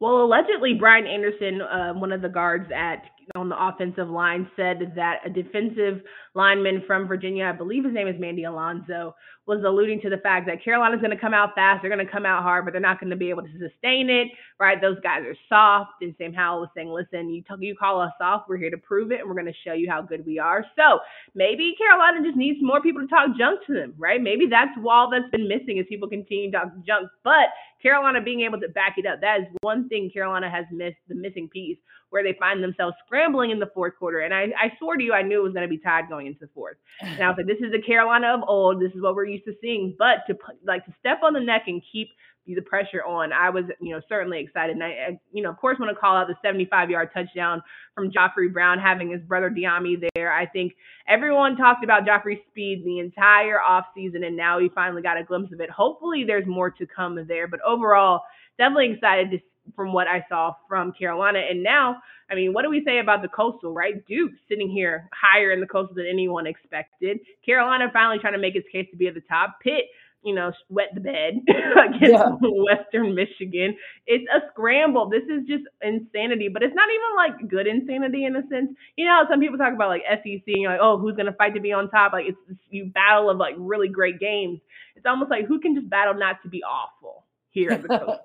Well, 0.00 0.22
allegedly, 0.22 0.74
Brian 0.74 1.06
Anderson, 1.06 1.60
uh, 1.60 1.92
one 1.94 2.12
of 2.12 2.22
the 2.22 2.28
guards 2.28 2.70
at 2.74 3.10
on 3.34 3.48
the 3.48 3.56
offensive 3.58 4.08
line, 4.08 4.50
said 4.56 4.92
that 4.96 5.20
a 5.24 5.30
defensive 5.30 6.02
lineman 6.34 6.82
from 6.86 7.06
Virginia, 7.06 7.46
I 7.46 7.52
believe 7.52 7.84
his 7.84 7.94
name 7.94 8.08
is 8.08 8.18
Mandy 8.18 8.44
Alonso, 8.44 9.14
was 9.46 9.64
alluding 9.66 10.00
to 10.02 10.10
the 10.10 10.18
fact 10.18 10.46
that 10.46 10.62
Carolina's 10.62 11.00
going 11.00 11.10
to 11.10 11.20
come 11.20 11.32
out 11.32 11.54
fast, 11.54 11.80
they're 11.80 11.90
going 11.90 12.04
to 12.04 12.12
come 12.12 12.26
out 12.26 12.42
hard, 12.42 12.66
but 12.66 12.72
they're 12.72 12.80
not 12.82 13.00
going 13.00 13.08
to 13.08 13.16
be 13.16 13.30
able 13.30 13.42
to 13.42 13.52
sustain 13.52 14.10
it, 14.10 14.28
right? 14.60 14.78
Those 14.78 15.00
guys 15.02 15.22
are 15.24 15.34
soft. 15.48 16.02
And 16.02 16.14
Sam 16.18 16.34
Howell 16.34 16.60
was 16.60 16.68
saying, 16.76 16.90
listen, 16.90 17.30
you, 17.30 17.42
talk, 17.42 17.58
you 17.60 17.74
call 17.74 18.02
us 18.02 18.12
soft, 18.18 18.48
we're 18.48 18.58
here 18.58 18.70
to 18.70 18.76
prove 18.76 19.10
it, 19.10 19.20
and 19.20 19.28
we're 19.28 19.34
going 19.34 19.46
to 19.46 19.58
show 19.64 19.72
you 19.72 19.88
how 19.90 20.02
good 20.02 20.26
we 20.26 20.38
are. 20.38 20.66
So 20.76 21.00
maybe 21.34 21.74
Carolina 21.78 22.22
just 22.22 22.36
needs 22.36 22.58
more 22.60 22.82
people 22.82 23.00
to 23.00 23.08
talk 23.08 23.28
junk 23.38 23.60
to 23.66 23.72
them, 23.72 23.94
right? 23.96 24.20
Maybe 24.20 24.46
that's 24.50 24.76
wall 24.78 25.08
that's 25.10 25.30
been 25.32 25.48
missing 25.48 25.78
as 25.78 25.86
people 25.88 26.08
continue 26.08 26.50
to 26.50 26.58
talk 26.58 26.68
junk. 26.86 27.08
But 27.24 27.48
Carolina 27.82 28.20
being 28.20 28.42
able 28.42 28.60
to 28.60 28.68
back 28.68 28.96
it 28.98 29.06
up, 29.06 29.22
that 29.22 29.40
is 29.40 29.46
one 29.62 29.88
thing 29.88 30.10
Carolina 30.12 30.50
has 30.50 30.66
missed, 30.70 30.98
the 31.08 31.14
missing 31.14 31.48
piece, 31.48 31.78
where 32.10 32.22
they 32.22 32.36
find 32.38 32.62
themselves 32.62 32.96
scrambling 33.04 33.50
in 33.50 33.58
the 33.58 33.70
fourth 33.74 33.94
quarter. 33.98 34.20
And 34.20 34.32
I, 34.32 34.44
I 34.58 34.72
swore 34.78 34.96
to 34.96 35.02
you, 35.02 35.12
I 35.12 35.22
knew 35.22 35.40
it 35.40 35.42
was 35.42 35.52
going 35.52 35.68
to 35.68 35.68
be 35.68 35.78
tied 35.78 36.08
going 36.08 36.26
into 36.26 36.40
the 36.40 36.50
fourth. 36.54 36.76
And 37.00 37.22
I 37.22 37.28
was 37.28 37.36
like, 37.38 37.46
this 37.46 37.60
is 37.60 37.72
the 37.72 37.82
Carolina 37.82 38.34
of 38.34 38.40
old. 38.46 38.80
This 38.80 38.92
is 38.94 39.02
what 39.02 39.14
we're 39.14 39.26
used 39.26 39.44
to 39.44 39.54
seeing. 39.60 39.94
But 39.98 40.26
to 40.26 40.34
put, 40.34 40.56
like 40.66 40.84
to 40.86 40.94
step 40.98 41.20
on 41.22 41.34
the 41.34 41.40
neck 41.40 41.64
and 41.66 41.82
keep 41.92 42.08
the 42.46 42.62
pressure 42.62 43.04
on, 43.04 43.30
I 43.30 43.50
was, 43.50 43.64
you 43.78 43.94
know, 43.94 44.00
certainly 44.08 44.40
excited. 44.40 44.74
And 44.74 44.82
I, 44.82 44.88
I 44.88 45.20
you 45.32 45.42
know, 45.42 45.50
of 45.50 45.58
course, 45.58 45.78
want 45.78 45.94
to 45.94 46.00
call 46.00 46.16
out 46.16 46.28
the 46.28 46.36
75 46.42 46.88
yard 46.88 47.10
touchdown 47.12 47.62
from 47.94 48.10
Khafre 48.10 48.50
Brown, 48.50 48.78
having 48.78 49.10
his 49.10 49.20
brother 49.20 49.50
Dyami 49.50 50.08
there. 50.14 50.32
I 50.32 50.46
think 50.46 50.72
everyone 51.06 51.56
talked 51.56 51.84
about 51.84 52.06
Khafre's 52.06 52.40
speed 52.48 52.84
the 52.86 53.00
entire 53.00 53.58
offseason, 53.58 54.24
and 54.26 54.34
now 54.34 54.58
we 54.58 54.70
finally 54.74 55.02
got 55.02 55.18
a 55.18 55.24
glimpse 55.24 55.52
of 55.52 55.60
it. 55.60 55.68
Hopefully, 55.68 56.24
there's 56.26 56.46
more 56.46 56.70
to 56.70 56.86
come 56.86 57.22
there. 57.28 57.48
But 57.48 57.60
overall, 57.66 58.22
definitely 58.56 58.92
excited 58.92 59.30
to 59.32 59.38
from 59.74 59.92
what 59.92 60.06
I 60.06 60.24
saw 60.28 60.54
from 60.68 60.92
Carolina. 60.92 61.40
And 61.48 61.62
now, 61.62 61.98
I 62.30 62.34
mean, 62.34 62.52
what 62.52 62.62
do 62.62 62.70
we 62.70 62.82
say 62.84 62.98
about 62.98 63.22
the 63.22 63.28
Coastal, 63.28 63.72
right? 63.72 64.04
Duke 64.06 64.32
sitting 64.48 64.68
here 64.68 65.08
higher 65.12 65.52
in 65.52 65.60
the 65.60 65.66
Coastal 65.66 65.94
than 65.94 66.06
anyone 66.06 66.46
expected. 66.46 67.20
Carolina 67.44 67.90
finally 67.92 68.18
trying 68.18 68.34
to 68.34 68.38
make 68.38 68.56
its 68.56 68.68
case 68.70 68.86
to 68.90 68.96
be 68.96 69.08
at 69.08 69.14
the 69.14 69.22
top. 69.22 69.60
Pitt 69.62 69.86
you 70.24 70.34
know, 70.34 70.52
wet 70.68 70.88
the 70.94 71.00
bed 71.00 71.40
against 71.48 72.02
yeah. 72.02 72.30
Western 72.42 73.14
Michigan. 73.14 73.76
It's 74.06 74.26
a 74.34 74.40
scramble. 74.50 75.08
This 75.08 75.22
is 75.22 75.46
just 75.46 75.64
insanity, 75.80 76.48
but 76.48 76.62
it's 76.62 76.74
not 76.74 76.88
even 76.90 77.16
like 77.16 77.50
good 77.50 77.66
insanity 77.66 78.24
in 78.24 78.36
a 78.36 78.42
sense. 78.48 78.70
You 78.96 79.06
know, 79.06 79.22
some 79.30 79.40
people 79.40 79.58
talk 79.58 79.72
about 79.72 79.88
like 79.88 80.02
SEC 80.08 80.24
and 80.24 80.42
you're 80.46 80.72
like, 80.72 80.80
oh, 80.82 80.98
who's 80.98 81.16
gonna 81.16 81.32
fight 81.32 81.54
to 81.54 81.60
be 81.60 81.72
on 81.72 81.88
top? 81.90 82.12
Like 82.12 82.26
it's 82.26 82.38
this 82.48 82.58
you 82.70 82.86
battle 82.86 83.30
of 83.30 83.38
like 83.38 83.54
really 83.58 83.88
great 83.88 84.18
games. 84.18 84.60
It's 84.96 85.06
almost 85.06 85.30
like 85.30 85.46
who 85.46 85.60
can 85.60 85.74
just 85.74 85.88
battle 85.88 86.14
not 86.14 86.42
to 86.42 86.48
be 86.48 86.62
awful 86.62 87.24
here 87.58 87.70
at 87.70 87.82
the 87.82 87.88
Coastal. 87.88 88.18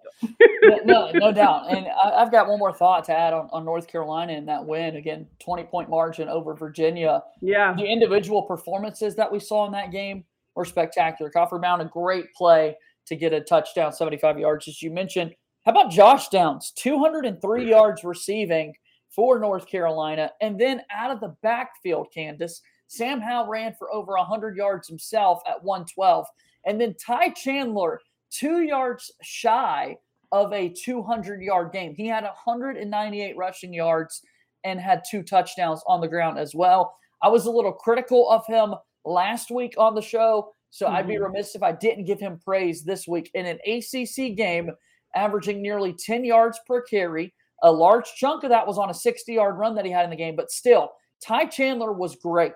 no, 0.85 1.11
no 1.13 1.31
doubt. 1.31 1.71
And 1.71 1.87
I've 2.03 2.31
got 2.31 2.47
one 2.47 2.59
more 2.59 2.73
thought 2.73 3.03
to 3.05 3.17
add 3.17 3.33
on, 3.33 3.49
on 3.51 3.65
North 3.65 3.87
Carolina 3.87 4.33
and 4.33 4.47
that 4.47 4.65
win. 4.65 4.95
Again, 4.95 5.27
20 5.39 5.63
point 5.63 5.89
margin 5.89 6.29
over 6.29 6.53
Virginia. 6.53 7.23
Yeah. 7.41 7.73
The 7.75 7.85
individual 7.85 8.43
performances 8.43 9.15
that 9.15 9.31
we 9.31 9.39
saw 9.39 9.65
in 9.65 9.71
that 9.73 9.91
game 9.91 10.23
were 10.55 10.65
spectacular. 10.65 11.31
Khafre 11.31 11.81
a 11.81 11.85
great 11.85 12.33
play 12.33 12.75
to 13.05 13.15
get 13.15 13.33
a 13.33 13.41
touchdown, 13.41 13.91
75 13.91 14.39
yards, 14.39 14.67
as 14.67 14.81
you 14.81 14.91
mentioned. 14.91 15.35
How 15.65 15.71
about 15.71 15.91
Josh 15.91 16.29
Downs? 16.29 16.71
203 16.75 17.69
yards 17.69 18.03
receiving 18.03 18.73
for 19.09 19.39
North 19.39 19.67
Carolina. 19.67 20.31
And 20.41 20.59
then 20.59 20.81
out 20.91 21.11
of 21.11 21.19
the 21.19 21.35
backfield, 21.41 22.07
Candace, 22.13 22.61
Sam 22.87 23.21
Howell 23.21 23.49
ran 23.49 23.73
for 23.77 23.93
over 23.93 24.13
100 24.13 24.55
yards 24.57 24.87
himself 24.87 25.41
at 25.47 25.63
112. 25.63 26.25
And 26.65 26.79
then 26.79 26.95
Ty 27.03 27.29
Chandler, 27.29 28.01
two 28.33 28.61
yards 28.61 29.11
shy 29.21 29.95
of 30.31 30.51
a 30.51 30.69
200 30.69 31.41
yard 31.41 31.71
game. 31.71 31.93
He 31.95 32.07
had 32.07 32.23
198 32.23 33.37
rushing 33.37 33.73
yards 33.73 34.21
and 34.63 34.79
had 34.79 35.03
two 35.09 35.23
touchdowns 35.23 35.81
on 35.87 36.01
the 36.01 36.07
ground 36.07 36.39
as 36.39 36.55
well. 36.55 36.95
I 37.21 37.29
was 37.29 37.45
a 37.45 37.51
little 37.51 37.71
critical 37.71 38.29
of 38.29 38.45
him 38.47 38.73
last 39.05 39.51
week 39.51 39.75
on 39.77 39.95
the 39.95 40.01
show. 40.01 40.53
So 40.71 40.87
mm-hmm. 40.87 40.95
I'd 40.95 41.07
be 41.07 41.15
mm-hmm. 41.15 41.25
remiss 41.25 41.55
if 41.55 41.63
I 41.63 41.71
didn't 41.71 42.05
give 42.05 42.19
him 42.19 42.39
praise 42.43 42.83
this 42.83 43.07
week 43.07 43.29
in 43.35 43.45
an 43.45 43.59
ACC 43.67 44.35
game, 44.35 44.71
averaging 45.15 45.61
nearly 45.61 45.93
10 45.93 46.25
yards 46.25 46.59
per 46.65 46.81
carry. 46.81 47.33
A 47.61 47.71
large 47.71 48.11
chunk 48.15 48.43
of 48.43 48.49
that 48.49 48.65
was 48.65 48.77
on 48.77 48.89
a 48.89 48.93
60 48.93 49.31
yard 49.33 49.57
run 49.57 49.75
that 49.75 49.85
he 49.85 49.91
had 49.91 50.03
in 50.03 50.09
the 50.09 50.15
game, 50.15 50.35
but 50.35 50.51
still, 50.51 50.91
Ty 51.23 51.45
Chandler 51.45 51.93
was 51.93 52.15
great. 52.15 52.51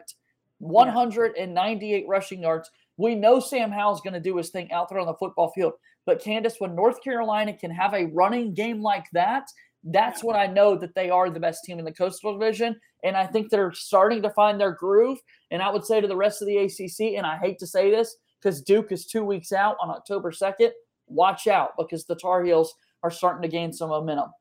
198 0.60 2.00
yeah. 2.02 2.06
rushing 2.08 2.42
yards. 2.42 2.70
We 2.98 3.16
know 3.16 3.40
Sam 3.40 3.72
Howell's 3.72 4.02
going 4.02 4.14
to 4.14 4.20
do 4.20 4.38
his 4.38 4.50
thing 4.50 4.72
out 4.72 4.90
there 4.90 5.00
on 5.00 5.06
the 5.06 5.14
football 5.14 5.52
field. 5.52 5.74
But 6.06 6.22
Candace, 6.22 6.56
when 6.60 6.76
North 6.76 7.04
Carolina 7.04 7.54
can 7.54 7.70
have 7.72 7.94
a 7.94 8.08
running 8.08 8.54
game 8.54 8.82
like 8.82 9.06
that, 9.14 9.48
that's 9.84 10.24
when 10.24 10.36
I 10.36 10.48
know 10.48 10.76
that 10.76 10.96
they 10.96 11.10
are 11.10 11.30
the 11.30 11.40
best 11.40 11.64
team 11.64 11.80
in 11.80 11.86
the 11.86 11.92
Coastal 11.92 12.38
Division. 12.38 12.80
And 13.04 13.16
I 13.16 13.26
think 13.28 13.50
they're 13.50 13.74
starting 13.74 14.22
to 14.24 14.30
find 14.32 14.60
their 14.60 14.72
groove. 14.72 15.20
And 15.52 15.62
I 15.62 15.70
would 15.70 15.86
say 15.86 16.02
to 16.02 16.08
the 16.08 16.16
rest 16.16 16.42
of 16.42 16.48
the 16.48 16.58
ACC, 16.58 17.18
and 17.18 17.26
I 17.26 17.38
hate 17.38 17.60
to 17.60 17.68
say 17.68 17.92
this 17.92 18.16
because 18.42 18.62
Duke 18.62 18.92
is 18.92 19.06
two 19.06 19.24
weeks 19.24 19.52
out 19.52 19.78
on 19.82 19.90
October 19.90 20.32
2nd, 20.32 20.72
watch 21.08 21.48
out 21.48 21.72
because 21.78 22.06
the 22.06 22.16
Tar 22.16 22.44
Heels 22.44 22.74
are 23.04 23.12
starting 23.12 23.42
to 23.44 23.48
gain 23.48 23.72
some 23.72 23.90
momentum. 23.90 24.32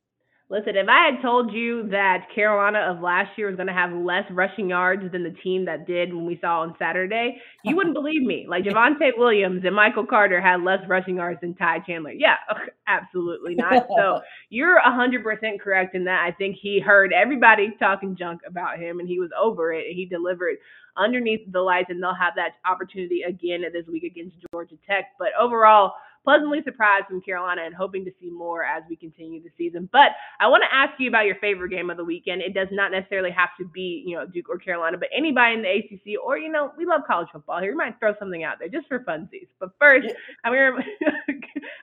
Listen, 0.49 0.77
if 0.77 0.87
I 0.89 1.11
had 1.11 1.23
told 1.23 1.53
you 1.53 1.89
that 1.91 2.29
Carolina 2.33 2.79
of 2.79 3.03
last 3.03 3.37
year 3.37 3.49
was 3.49 3.57
going 3.57 3.67
to 3.67 3.73
have 3.73 3.93
less 3.93 4.23
rushing 4.31 4.71
yards 4.71 5.03
than 5.11 5.25
the 5.25 5.35
team 5.43 5.65
that 5.65 5.89
did 5.89 6.15
when 6.15 6.25
we 6.25 6.39
saw 6.41 6.61
on 6.61 6.77
Saturday, 6.79 7.39
you 7.65 7.75
wouldn't 7.75 7.95
believe 8.01 8.23
me. 8.23 8.47
Like 8.49 8.63
Javonte 8.63 9.11
Williams 9.19 9.63
and 9.65 9.75
Michael 9.75 10.07
Carter 10.07 10.41
had 10.41 10.63
less 10.63 10.79
rushing 10.87 11.17
yards 11.17 11.41
than 11.41 11.55
Ty 11.55 11.81
Chandler. 11.81 12.13
Yeah, 12.13 12.37
absolutely 12.87 13.57
not. 13.57 13.89
So 13.97 14.21
you're 14.49 14.81
100% 14.81 15.61
correct 15.61 15.97
in 15.97 16.05
that. 16.05 16.25
I 16.25 16.31
think 16.31 16.57
he 16.63 16.79
heard 16.79 17.13
everybody 17.13 17.75
talking 17.81 18.15
junk 18.17 18.43
about 18.47 18.79
him 18.79 19.01
and 19.01 19.09
he 19.09 19.19
was 19.19 19.31
over 19.37 19.73
it. 19.73 19.87
and 19.89 19.97
He 19.97 20.07
delivered 20.07 20.59
underneath 20.97 21.41
the 21.53 21.61
lights, 21.61 21.91
and 21.91 22.03
they'll 22.03 22.15
have 22.15 22.35
that 22.37 22.53
opportunity 22.65 23.23
again 23.23 23.63
this 23.73 23.87
week 23.87 24.05
against 24.05 24.37
Georgia 24.53 24.77
Tech. 24.87 25.07
But 25.19 25.29
overall, 25.39 25.93
pleasantly 26.27 26.59
surprised 26.65 27.07
from 27.07 27.21
Carolina 27.21 27.63
and 27.65 27.73
hoping 27.73 28.05
to 28.05 28.11
see 28.21 28.31
more 28.31 28.65
as 28.65 28.83
we 28.91 28.97
continue 28.97 29.41
the 29.41 29.51
season. 29.57 29.89
But 29.93 30.11
I 30.41 30.49
want 30.49 30.65
to 30.69 30.75
ask 30.75 30.99
you 30.99 31.09
about 31.09 31.27
your 31.27 31.37
favorite 31.37 31.71
game 31.71 31.89
of 31.89 31.97
the 31.97 32.05
weekend. 32.05 32.43
It 32.43 32.53
does 32.53 32.67
not 32.73 32.91
necessarily 32.91 33.31
have 33.31 33.51
to 33.61 33.65
be, 33.65 34.03
you 34.05 34.17
know, 34.17 34.27
Duke 34.27 34.49
or 34.49 34.59
Carolina, 34.59 34.99
but 34.99 35.09
anybody 35.17 35.55
in 35.55 35.63
the 35.63 35.71
ACC 35.71 36.19
or, 36.21 36.37
you 36.37 36.51
know, 36.51 36.73
we 36.77 36.85
love 36.85 37.03
college 37.07 37.29
football 37.33 37.61
here. 37.61 37.71
We 37.71 37.77
might 37.77 38.01
throw 38.01 38.13
something 38.19 38.43
out 38.43 38.57
there 38.59 38.69
just 38.69 38.89
for 38.89 38.99
funsies. 39.05 39.47
But 39.61 39.71
first, 39.79 40.09
I'm 40.45 40.53
going 40.53 40.83
to 41.03 41.13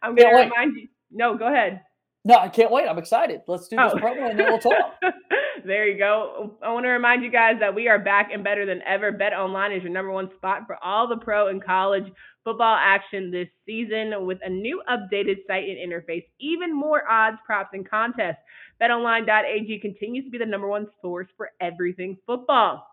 I'm 0.03 0.15
going 0.15 0.35
to 0.35 0.41
remind 0.43 0.75
you. 0.75 0.89
No, 1.09 1.37
go 1.37 1.47
ahead. 1.47 1.81
No, 2.25 2.35
I 2.35 2.47
can't 2.47 2.71
wait. 2.71 2.87
I'm 2.87 2.97
excited. 2.97 3.41
Let's 3.47 3.67
do 3.67 3.75
this 3.75 3.91
oh. 3.95 3.97
promo 3.97 4.29
and 4.29 4.39
then 4.39 4.47
we'll 4.47 4.59
talk. 4.59 4.95
there 5.65 5.87
you 5.87 5.97
go. 5.97 6.53
I 6.61 6.71
want 6.71 6.85
to 6.85 6.89
remind 6.89 7.23
you 7.23 7.29
guys 7.29 7.55
that 7.59 7.75
we 7.75 7.89
are 7.89 7.99
back 7.99 8.29
and 8.33 8.43
better 8.43 8.65
than 8.65 8.81
ever. 8.87 9.11
Bet 9.11 9.33
Online 9.33 9.73
is 9.73 9.83
your 9.83 9.91
number 9.91 10.11
one 10.11 10.29
spot 10.37 10.61
for 10.65 10.77
all 10.81 11.07
the 11.07 11.17
pro 11.17 11.49
and 11.49 11.63
college 11.63 12.05
football 12.43 12.77
action 12.79 13.31
this 13.31 13.47
season 13.65 14.25
with 14.25 14.37
a 14.43 14.49
new 14.49 14.81
updated 14.89 15.37
site 15.47 15.65
and 15.67 15.77
interface, 15.77 16.25
even 16.39 16.75
more 16.75 17.09
odds, 17.09 17.37
props, 17.45 17.69
and 17.73 17.89
contests. 17.89 18.37
BetOnline.ag 18.81 19.79
continues 19.79 20.25
to 20.25 20.31
be 20.31 20.37
the 20.37 20.45
number 20.45 20.67
one 20.67 20.87
source 21.01 21.27
for 21.37 21.51
everything 21.61 22.17
football. 22.25 22.85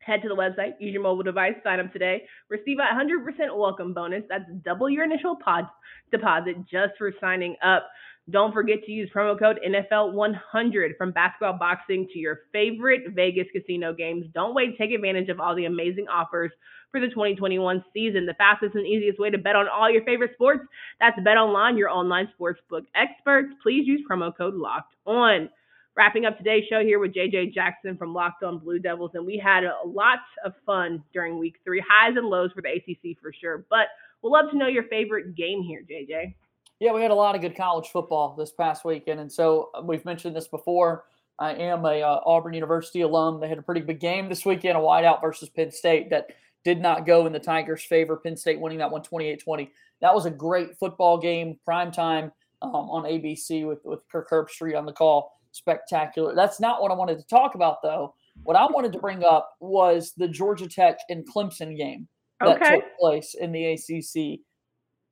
Head 0.00 0.22
to 0.22 0.28
the 0.28 0.36
website, 0.36 0.74
use 0.78 0.92
your 0.92 1.02
mobile 1.02 1.24
device, 1.24 1.54
sign 1.64 1.80
up 1.80 1.92
today, 1.92 2.22
receive 2.48 2.78
a 2.78 2.94
100% 2.94 3.56
welcome 3.56 3.92
bonus. 3.92 4.22
That's 4.28 4.44
double 4.64 4.88
your 4.88 5.04
initial 5.04 5.36
pod 5.36 5.64
deposit 6.12 6.56
just 6.70 6.92
for 6.96 7.12
signing 7.20 7.56
up. 7.64 7.88
Don't 8.28 8.52
forget 8.52 8.82
to 8.84 8.90
use 8.90 9.08
promo 9.14 9.38
code 9.38 9.60
NFL100 9.64 10.96
from 10.98 11.12
basketball 11.12 11.58
boxing 11.58 12.08
to 12.12 12.18
your 12.18 12.40
favorite 12.52 13.12
Vegas 13.14 13.46
casino 13.52 13.92
games. 13.92 14.26
Don't 14.34 14.52
wait. 14.52 14.76
Take 14.76 14.90
advantage 14.90 15.28
of 15.28 15.38
all 15.38 15.54
the 15.54 15.66
amazing 15.66 16.08
offers 16.08 16.50
for 16.90 16.98
the 16.98 17.08
2021 17.08 17.84
season. 17.94 18.26
The 18.26 18.34
fastest 18.34 18.74
and 18.74 18.84
easiest 18.84 19.20
way 19.20 19.30
to 19.30 19.38
bet 19.38 19.54
on 19.54 19.68
all 19.68 19.88
your 19.88 20.02
favorite 20.02 20.32
sports. 20.34 20.64
That's 20.98 21.16
Bet 21.22 21.36
Online, 21.36 21.76
your 21.76 21.88
online 21.88 22.28
sportsbook 22.38 22.86
experts. 22.96 23.54
Please 23.62 23.86
use 23.86 24.02
promo 24.10 24.36
code 24.36 24.54
LOCKED 24.54 24.96
ON. 25.06 25.48
Wrapping 25.96 26.26
up 26.26 26.36
today's 26.36 26.64
show 26.68 26.82
here 26.82 26.98
with 26.98 27.14
JJ 27.14 27.54
Jackson 27.54 27.96
from 27.96 28.12
Locked 28.12 28.42
On 28.42 28.58
Blue 28.58 28.78
Devils, 28.78 29.12
and 29.14 29.24
we 29.24 29.38
had 29.42 29.64
a 29.64 29.78
lot 29.86 30.18
of 30.44 30.52
fun 30.66 31.02
during 31.14 31.38
week 31.38 31.54
three, 31.64 31.82
highs 31.88 32.16
and 32.18 32.26
lows 32.26 32.50
for 32.52 32.60
the 32.60 32.68
ACC 32.68 33.16
for 33.22 33.32
sure. 33.32 33.64
But 33.70 33.86
we'd 34.20 34.28
love 34.28 34.50
to 34.50 34.58
know 34.58 34.66
your 34.66 34.82
favorite 34.88 35.34
game 35.36 35.62
here, 35.62 35.80
JJ. 35.88 36.34
Yeah, 36.78 36.92
we 36.92 37.00
had 37.00 37.10
a 37.10 37.14
lot 37.14 37.34
of 37.34 37.40
good 37.40 37.56
college 37.56 37.88
football 37.88 38.34
this 38.36 38.52
past 38.52 38.84
weekend, 38.84 39.20
and 39.20 39.32
so 39.32 39.70
uh, 39.74 39.82
we've 39.82 40.04
mentioned 40.04 40.36
this 40.36 40.48
before. 40.48 41.04
I 41.38 41.52
am 41.54 41.84
a 41.84 42.02
uh, 42.02 42.20
Auburn 42.26 42.54
University 42.54 43.00
alum. 43.00 43.40
They 43.40 43.48
had 43.48 43.58
a 43.58 43.62
pretty 43.62 43.80
big 43.80 44.00
game 44.00 44.28
this 44.28 44.44
weekend, 44.44 44.76
a 44.76 44.80
whiteout 44.80 45.20
versus 45.20 45.48
Penn 45.48 45.70
State 45.70 46.10
that 46.10 46.28
did 46.64 46.80
not 46.80 47.06
go 47.06 47.26
in 47.26 47.32
the 47.32 47.38
Tigers' 47.38 47.82
favor. 47.82 48.16
Penn 48.16 48.36
State 48.36 48.60
winning 48.60 48.78
that 48.78 48.90
one 48.90 49.02
28-20. 49.02 49.70
That 50.00 50.14
was 50.14 50.26
a 50.26 50.30
great 50.30 50.78
football 50.78 51.18
game, 51.18 51.58
prime 51.64 51.92
time 51.92 52.32
um, 52.60 52.72
on 52.72 53.04
ABC 53.04 53.66
with 53.66 53.84
with 53.84 54.00
Kirk 54.10 54.28
Herbstreit 54.30 54.76
on 54.76 54.84
the 54.84 54.92
call. 54.92 55.32
Spectacular. 55.52 56.34
That's 56.34 56.60
not 56.60 56.82
what 56.82 56.90
I 56.90 56.94
wanted 56.94 57.18
to 57.18 57.26
talk 57.26 57.54
about 57.54 57.82
though. 57.82 58.14
What 58.42 58.56
I 58.56 58.66
wanted 58.66 58.92
to 58.92 58.98
bring 58.98 59.24
up 59.24 59.56
was 59.60 60.12
the 60.16 60.28
Georgia 60.28 60.68
Tech 60.68 60.98
and 61.08 61.26
Clemson 61.26 61.74
game 61.76 62.06
that 62.40 62.60
okay. 62.60 62.74
took 62.76 62.98
place 62.98 63.34
in 63.34 63.52
the 63.52 63.72
ACC 63.72 64.40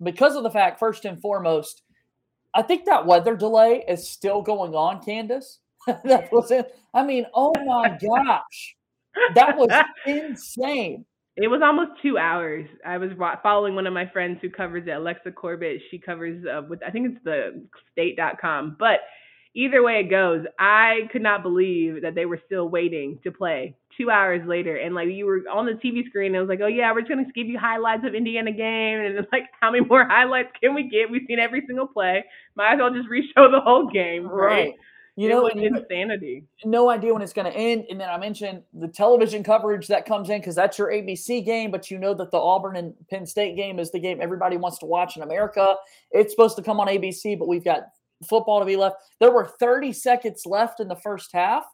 because 0.04 0.36
of 0.36 0.42
the 0.42 0.50
fact, 0.50 0.78
first 0.78 1.04
and 1.04 1.20
foremost, 1.20 1.82
I 2.54 2.62
think 2.62 2.84
that 2.84 3.06
weather 3.06 3.36
delay 3.36 3.84
is 3.88 4.08
still 4.08 4.42
going 4.42 4.74
on, 4.74 5.02
Candace. 5.02 5.60
that 5.86 6.32
was 6.32 6.50
it. 6.50 6.74
I 6.94 7.04
mean, 7.04 7.26
oh 7.34 7.52
my 7.64 7.88
gosh, 7.88 8.76
that 9.34 9.56
was 9.56 9.68
insane. 10.06 11.04
It 11.36 11.48
was 11.48 11.62
almost 11.62 12.00
two 12.00 12.16
hours. 12.16 12.66
I 12.86 12.96
was 12.96 13.10
following 13.42 13.74
one 13.74 13.88
of 13.88 13.92
my 13.92 14.06
friends 14.06 14.38
who 14.40 14.50
covers 14.50 14.84
it, 14.86 14.92
Alexa 14.92 15.32
Corbett. 15.32 15.80
She 15.90 15.98
covers 15.98 16.44
uh, 16.46 16.62
with, 16.68 16.80
I 16.86 16.90
think 16.90 17.10
it's 17.10 17.24
the 17.24 17.66
state.com, 17.90 18.76
but 18.78 19.00
either 19.54 19.82
way 19.82 19.98
it 19.98 20.10
goes, 20.10 20.44
I 20.60 21.08
could 21.10 21.22
not 21.22 21.42
believe 21.42 22.02
that 22.02 22.14
they 22.14 22.24
were 22.24 22.40
still 22.46 22.68
waiting 22.68 23.18
to 23.24 23.32
play 23.32 23.74
two 23.96 24.10
hours 24.10 24.46
later. 24.46 24.76
And 24.76 24.94
like 24.94 25.08
you 25.08 25.26
were 25.26 25.40
on 25.52 25.66
the 25.66 25.72
TV 25.72 26.06
screen, 26.06 26.28
and 26.28 26.36
it 26.36 26.40
was 26.40 26.48
like, 26.48 26.60
oh 26.62 26.66
yeah, 26.66 26.92
we're 26.92 27.00
just 27.00 27.10
gonna 27.10 27.24
give 27.34 27.46
you 27.46 27.58
highlights 27.58 28.04
of 28.06 28.14
Indiana 28.14 28.52
game, 28.52 29.00
and 29.00 29.18
it's 29.18 29.32
like, 29.32 29.44
how 29.60 29.70
many 29.70 29.84
more 29.84 30.04
highlights 30.08 30.50
can 30.60 30.74
we 30.74 30.88
get? 30.88 31.10
We've 31.10 31.22
seen 31.26 31.38
every 31.38 31.62
single 31.66 31.86
play. 31.86 32.24
Might 32.54 32.74
as 32.74 32.78
well 32.78 32.92
just 32.92 33.08
re-show 33.08 33.50
the 33.50 33.60
whole 33.60 33.86
game, 33.88 34.26
right? 34.26 34.46
right. 34.46 34.74
You 35.16 35.28
know, 35.28 35.46
insanity. 35.46 36.44
No 36.64 36.90
idea 36.90 37.12
when 37.12 37.22
it's 37.22 37.32
going 37.32 37.50
to 37.50 37.56
end. 37.56 37.84
And 37.88 38.00
then 38.00 38.10
I 38.10 38.18
mentioned 38.18 38.64
the 38.72 38.88
television 38.88 39.44
coverage 39.44 39.86
that 39.86 40.06
comes 40.06 40.28
in 40.28 40.40
because 40.40 40.56
that's 40.56 40.76
your 40.76 40.88
ABC 40.88 41.44
game, 41.44 41.70
but 41.70 41.88
you 41.88 41.98
know 41.98 42.14
that 42.14 42.32
the 42.32 42.36
Auburn 42.36 42.74
and 42.74 42.94
Penn 43.08 43.24
State 43.24 43.54
game 43.54 43.78
is 43.78 43.92
the 43.92 44.00
game 44.00 44.18
everybody 44.20 44.56
wants 44.56 44.78
to 44.78 44.86
watch 44.86 45.16
in 45.16 45.22
America. 45.22 45.76
It's 46.10 46.32
supposed 46.32 46.56
to 46.56 46.62
come 46.62 46.80
on 46.80 46.88
ABC, 46.88 47.38
but 47.38 47.46
we've 47.46 47.62
got 47.62 47.84
football 48.28 48.58
to 48.58 48.66
be 48.66 48.74
left. 48.74 48.96
There 49.20 49.30
were 49.30 49.46
30 49.60 49.92
seconds 49.92 50.46
left 50.46 50.80
in 50.80 50.88
the 50.88 50.96
first 50.96 51.30
half. 51.32 51.64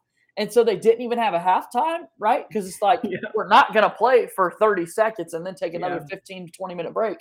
And 0.41 0.53
so 0.53 0.65
they 0.65 0.77
didn't 0.77 1.03
even 1.03 1.19
have 1.19 1.35
a 1.35 1.39
halftime, 1.39 2.09
right? 2.19 2.49
Because 2.49 2.67
it's 2.67 2.83
like, 2.83 3.01
yeah. 3.05 3.19
we're 3.35 3.47
not 3.47 3.73
going 3.73 3.85
to 3.85 3.91
play 3.91 4.27
for 4.35 4.55
30 4.59 4.87
seconds 4.87 5.35
and 5.35 5.47
then 5.47 5.55
take 5.55 5.75
another 5.75 6.01
yeah. 6.01 6.17
15 6.17 6.47
to 6.47 6.53
20 6.53 6.75
minute 6.75 6.93
break. 6.93 7.19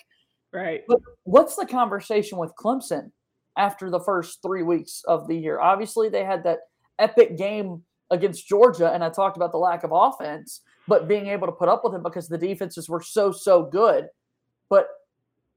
Right. 0.52 0.82
But 0.88 1.00
what's 1.24 1.56
the 1.56 1.66
conversation 1.66 2.40
with 2.40 2.52
Clemson 2.58 3.12
after 3.60 3.90
the 3.90 4.00
first 4.00 4.42
three 4.42 4.64
weeks 4.64 5.04
of 5.06 5.28
the 5.28 5.36
year. 5.36 5.60
Obviously, 5.60 6.10
they 6.10 6.24
had 6.24 6.44
that 6.46 6.60
epic 6.98 7.38
game 7.38 7.84
against 8.10 8.48
Georgia, 8.48 8.92
and 8.92 9.04
I 9.04 9.10
talked 9.10 9.38
about 9.38 9.52
the 9.52 9.58
lack 9.58 9.84
of 9.84 9.92
offense, 9.94 10.62
but 10.88 11.08
being 11.08 11.28
able 11.28 11.46
to 11.46 11.52
put 11.52 11.70
up 11.70 11.84
with 11.84 11.94
it 11.94 12.02
because 12.02 12.28
the 12.28 12.38
defenses 12.38 12.90
were 12.90 13.02
so, 13.02 13.32
so 13.32 13.64
good. 13.64 14.08
But 14.70 14.88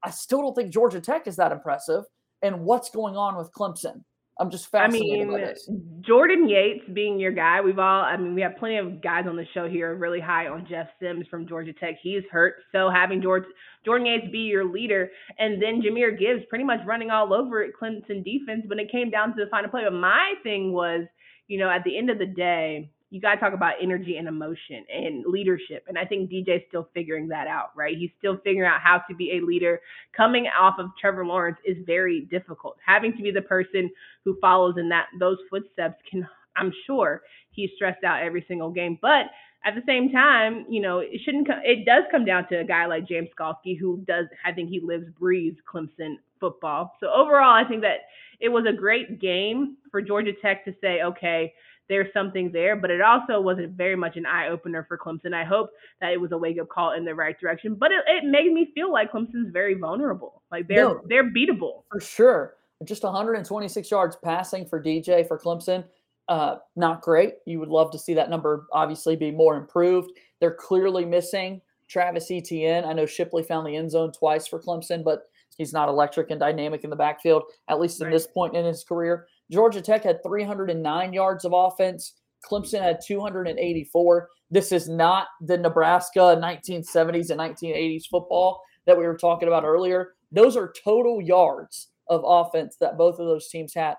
I 0.03 0.11
still 0.11 0.42
don't 0.42 0.55
think 0.55 0.72
Georgia 0.72 1.01
Tech 1.01 1.27
is 1.29 1.37
that 1.37 1.53
impressive. 1.53 2.03
And 2.42 2.61
what's 2.64 2.90
going 2.90 3.16
on 3.16 3.37
with 3.37 3.53
Clemson? 3.53 4.03
I'm 4.40 4.51
just 4.51 4.71
fascinated 4.71 5.29
I 5.29 5.35
mean, 5.37 6.01
Jordan 6.01 6.49
Yates 6.49 6.85
being 6.92 7.18
your 7.18 7.33
guy, 7.33 7.61
we've 7.61 7.79
all, 7.79 8.03
I 8.03 8.16
mean, 8.16 8.35
we 8.35 8.40
have 8.40 8.57
plenty 8.59 8.79
of 8.79 9.03
guys 9.03 9.27
on 9.29 9.37
the 9.37 9.45
show 9.53 9.68
here 9.68 9.95
really 9.95 10.21
high 10.21 10.49
on 10.49 10.66
Jeff 10.68 10.88
Sims 11.01 11.27
from 11.29 11.47
Georgia 11.47 11.73
Tech. 11.73 11.97
He's 12.03 12.23
hurt. 12.31 12.57
So 12.73 12.90
having 12.90 13.21
George, 13.21 13.45
Jordan 13.85 14.07
Yates 14.07 14.33
be 14.33 14.38
your 14.38 14.64
leader 14.64 15.11
and 15.38 15.62
then 15.62 15.83
Jahmyr 15.83 16.18
Gibbs 16.18 16.45
pretty 16.49 16.64
much 16.64 16.81
running 16.87 17.11
all 17.11 17.35
over 17.35 17.62
it, 17.62 17.75
Clemson 17.81 18.25
defense 18.25 18.62
when 18.66 18.79
it 18.79 18.90
came 18.90 19.11
down 19.11 19.37
to 19.37 19.45
the 19.45 19.51
final 19.51 19.71
play. 19.71 19.83
But 19.85 19.92
my 19.92 20.35
thing 20.42 20.73
was, 20.73 21.05
you 21.47 21.59
know, 21.59 21.68
at 21.68 21.85
the 21.85 21.97
end 21.97 22.09
of 22.09 22.18
the 22.18 22.27
day, 22.27 22.90
you 23.12 23.20
got 23.20 23.35
to 23.35 23.40
talk 23.40 23.53
about 23.53 23.75
energy 23.81 24.16
and 24.16 24.27
emotion 24.27 24.87
and 24.90 25.27
leadership. 25.27 25.85
And 25.87 25.98
I 25.98 26.07
think 26.07 26.31
DJ's 26.31 26.62
still 26.68 26.88
figuring 26.94 27.29
that 27.29 27.46
out, 27.46 27.68
right? 27.77 27.94
He's 27.94 28.11
still 28.18 28.38
figuring 28.42 28.66
out 28.66 28.81
how 28.81 29.03
to 29.07 29.14
be 29.14 29.33
a 29.33 29.44
leader. 29.44 29.83
Coming 30.16 30.46
off 30.46 30.77
of 30.79 30.87
Trevor 30.98 31.27
Lawrence 31.27 31.59
is 31.66 31.77
very 31.85 32.22
difficult. 32.31 32.79
Having 32.85 33.18
to 33.18 33.22
be 33.22 33.31
the 33.31 33.42
person 33.42 33.90
who 34.25 34.38
follows 34.40 34.77
in 34.79 34.88
that 34.88 35.09
those 35.20 35.37
footsteps 35.51 35.96
can 36.11 36.27
I'm 36.57 36.72
sure 36.87 37.22
he's 37.51 37.70
stressed 37.77 38.03
out 38.03 38.22
every 38.22 38.44
single 38.48 38.70
game, 38.70 38.98
but 39.01 39.27
at 39.64 39.75
the 39.75 39.83
same 39.87 40.11
time, 40.11 40.64
you 40.68 40.81
know, 40.81 40.98
it 40.98 41.20
shouldn't 41.25 41.46
come, 41.46 41.61
it 41.64 41.85
does 41.85 42.05
come 42.11 42.25
down 42.25 42.48
to 42.48 42.61
a 42.61 42.64
guy 42.64 42.87
like 42.87 43.07
James 43.07 43.29
Skalski 43.38 43.79
who 43.79 44.03
does 44.07 44.27
I 44.44 44.53
think 44.53 44.70
he 44.70 44.81
lives 44.81 45.07
breathes 45.18 45.59
Clemson 45.70 46.16
football. 46.40 46.94
So 46.98 47.09
overall, 47.12 47.55
I 47.55 47.68
think 47.68 47.83
that 47.83 48.01
it 48.40 48.48
was 48.48 48.64
a 48.66 48.72
great 48.72 49.20
game 49.20 49.77
for 49.90 50.01
Georgia 50.01 50.33
Tech 50.40 50.64
to 50.64 50.75
say, 50.81 51.03
okay, 51.03 51.53
there's 51.92 52.11
something 52.14 52.50
there, 52.50 52.74
but 52.74 52.90
it 52.90 53.02
also 53.02 53.38
wasn't 53.38 53.72
very 53.72 53.96
much 53.96 54.16
an 54.16 54.24
eye 54.24 54.48
opener 54.48 54.87
for 54.88 54.96
Clemson. 54.96 55.35
I 55.35 55.44
hope 55.44 55.68
that 56.00 56.11
it 56.11 56.18
was 56.18 56.33
a 56.33 56.38
wake 56.38 56.59
up 56.59 56.70
call 56.70 56.94
in 56.94 57.05
the 57.05 57.14
right 57.14 57.38
direction, 57.38 57.74
but 57.74 57.92
it, 57.92 58.02
it 58.09 58.24
made 58.24 58.50
me 58.50 58.72
feel 58.74 58.90
like 58.90 59.12
Clemson's 59.12 59.52
very 59.52 59.74
vulnerable. 59.74 60.40
Like 60.50 60.68
they're 60.68 60.85
no, 60.85 61.02
they're 61.07 61.31
beatable 61.31 61.83
for 61.90 62.00
sure. 62.00 62.55
Just 62.85 63.02
126 63.05 63.90
yards 63.90 64.16
passing 64.16 64.64
for 64.64 64.83
DJ 64.83 65.28
for 65.28 65.38
Clemson. 65.38 65.85
Uh, 66.28 66.57
not 66.76 67.02
great. 67.02 67.35
You 67.44 67.61
would 67.61 67.68
love 67.68 67.90
to 67.90 67.98
see 67.98 68.14
that 68.14 68.31
number 68.31 68.66
obviously 68.72 69.14
be 69.14 69.31
more 69.31 69.57
improved. 69.59 70.12
They're 70.40 70.55
clearly 70.55 71.05
missing 71.05 71.61
Travis 71.88 72.31
Etienne. 72.31 72.87
I 72.87 72.94
know 72.94 73.05
Shipley 73.05 73.42
found 73.42 73.66
the 73.66 73.76
end 73.76 73.90
zone 73.90 74.12
twice 74.12 74.46
for 74.46 74.59
Clemson, 74.59 75.05
but 75.05 75.24
he's 75.59 75.74
not 75.74 75.90
electric 75.90 76.31
and 76.31 76.40
dynamic 76.40 76.85
in 76.85 76.90
the 76.90 76.96
backfield, 76.96 77.42
at 77.68 77.78
least 77.78 78.00
in 78.00 78.07
right. 78.07 78.12
this 78.14 78.26
point 78.26 78.57
in 78.57 78.64
his 78.64 78.83
career. 78.83 79.26
Georgia 79.52 79.82
Tech 79.82 80.02
had 80.02 80.22
309 80.22 81.12
yards 81.12 81.44
of 81.44 81.52
offense. 81.54 82.14
Clemson 82.48 82.82
had 82.82 83.00
284. 83.06 84.28
This 84.50 84.72
is 84.72 84.88
not 84.88 85.28
the 85.42 85.58
Nebraska 85.58 86.18
1970s 86.40 87.30
and 87.30 87.38
1980s 87.38 88.06
football 88.10 88.62
that 88.86 88.98
we 88.98 89.06
were 89.06 89.16
talking 89.16 89.48
about 89.48 89.64
earlier. 89.64 90.14
Those 90.32 90.56
are 90.56 90.72
total 90.82 91.20
yards 91.20 91.88
of 92.08 92.22
offense 92.26 92.76
that 92.80 92.96
both 92.96 93.18
of 93.18 93.26
those 93.26 93.48
teams 93.48 93.74
had. 93.74 93.94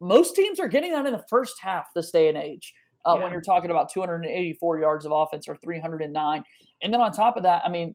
Most 0.00 0.36
teams 0.36 0.60
are 0.60 0.68
getting 0.68 0.92
that 0.92 1.06
in 1.06 1.12
the 1.12 1.24
first 1.28 1.56
half 1.60 1.86
this 1.94 2.10
day 2.10 2.28
and 2.28 2.38
age. 2.38 2.72
Uh, 3.04 3.16
yeah. 3.16 3.24
When 3.24 3.32
you're 3.32 3.42
talking 3.42 3.70
about 3.70 3.92
284 3.92 4.78
yards 4.78 5.04
of 5.04 5.12
offense 5.12 5.46
or 5.46 5.56
309, 5.56 6.44
and 6.82 6.94
then 6.94 7.00
on 7.00 7.12
top 7.12 7.36
of 7.36 7.42
that, 7.42 7.62
I 7.64 7.68
mean, 7.68 7.94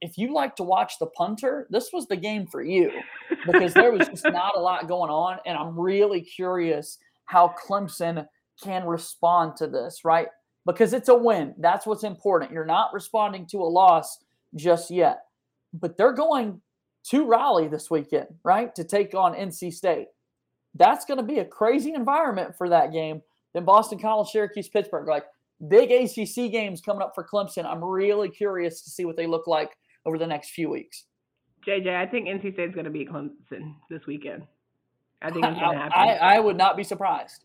if 0.00 0.16
you 0.16 0.32
like 0.32 0.56
to 0.56 0.62
watch 0.62 0.94
the 0.98 1.06
punter, 1.06 1.66
this 1.70 1.92
was 1.92 2.06
the 2.06 2.16
game 2.16 2.46
for 2.46 2.62
you 2.62 2.90
because 3.46 3.74
there 3.74 3.92
was 3.92 4.08
just 4.08 4.24
not 4.24 4.56
a 4.56 4.60
lot 4.60 4.88
going 4.88 5.10
on. 5.10 5.38
And 5.46 5.56
I'm 5.56 5.78
really 5.78 6.20
curious 6.20 6.98
how 7.24 7.54
Clemson 7.66 8.26
can 8.62 8.86
respond 8.86 9.56
to 9.56 9.66
this, 9.66 10.04
right? 10.04 10.28
Because 10.66 10.92
it's 10.92 11.08
a 11.08 11.14
win. 11.14 11.54
That's 11.58 11.86
what's 11.86 12.04
important. 12.04 12.52
You're 12.52 12.64
not 12.64 12.92
responding 12.92 13.46
to 13.46 13.58
a 13.58 13.64
loss 13.64 14.18
just 14.54 14.90
yet. 14.90 15.20
But 15.72 15.96
they're 15.96 16.12
going 16.12 16.60
to 17.10 17.26
Raleigh 17.26 17.68
this 17.68 17.90
weekend, 17.90 18.28
right? 18.44 18.74
To 18.74 18.84
take 18.84 19.14
on 19.14 19.34
NC 19.34 19.72
State. 19.72 20.08
That's 20.74 21.04
going 21.04 21.18
to 21.18 21.24
be 21.24 21.38
a 21.40 21.44
crazy 21.44 21.94
environment 21.94 22.54
for 22.56 22.68
that 22.68 22.92
game. 22.92 23.22
Then 23.54 23.64
Boston 23.64 23.98
College, 23.98 24.28
Syracuse, 24.28 24.68
Pittsburgh. 24.68 25.08
Like 25.08 25.24
big 25.66 25.90
ACC 25.90 26.52
games 26.52 26.80
coming 26.80 27.02
up 27.02 27.12
for 27.14 27.24
Clemson. 27.24 27.64
I'm 27.64 27.82
really 27.82 28.28
curious 28.28 28.82
to 28.82 28.90
see 28.90 29.04
what 29.04 29.16
they 29.16 29.26
look 29.26 29.46
like 29.46 29.76
over 30.06 30.18
the 30.18 30.26
next 30.26 30.50
few 30.50 30.70
weeks. 30.70 31.04
JJ, 31.66 31.94
I 31.94 32.06
think 32.06 32.28
NC 32.28 32.54
State's 32.54 32.74
going 32.74 32.84
to 32.84 32.90
beat 32.90 33.10
Clemson 33.10 33.74
this 33.90 34.06
weekend. 34.06 34.44
I 35.20 35.30
think 35.30 35.44
it's 35.44 35.58
going 35.58 35.72
to 35.72 35.78
happen. 35.78 35.92
I, 35.94 36.36
I, 36.36 36.40
would 36.40 36.56
not 36.56 36.76
be 36.76 36.84
surprised. 36.84 37.44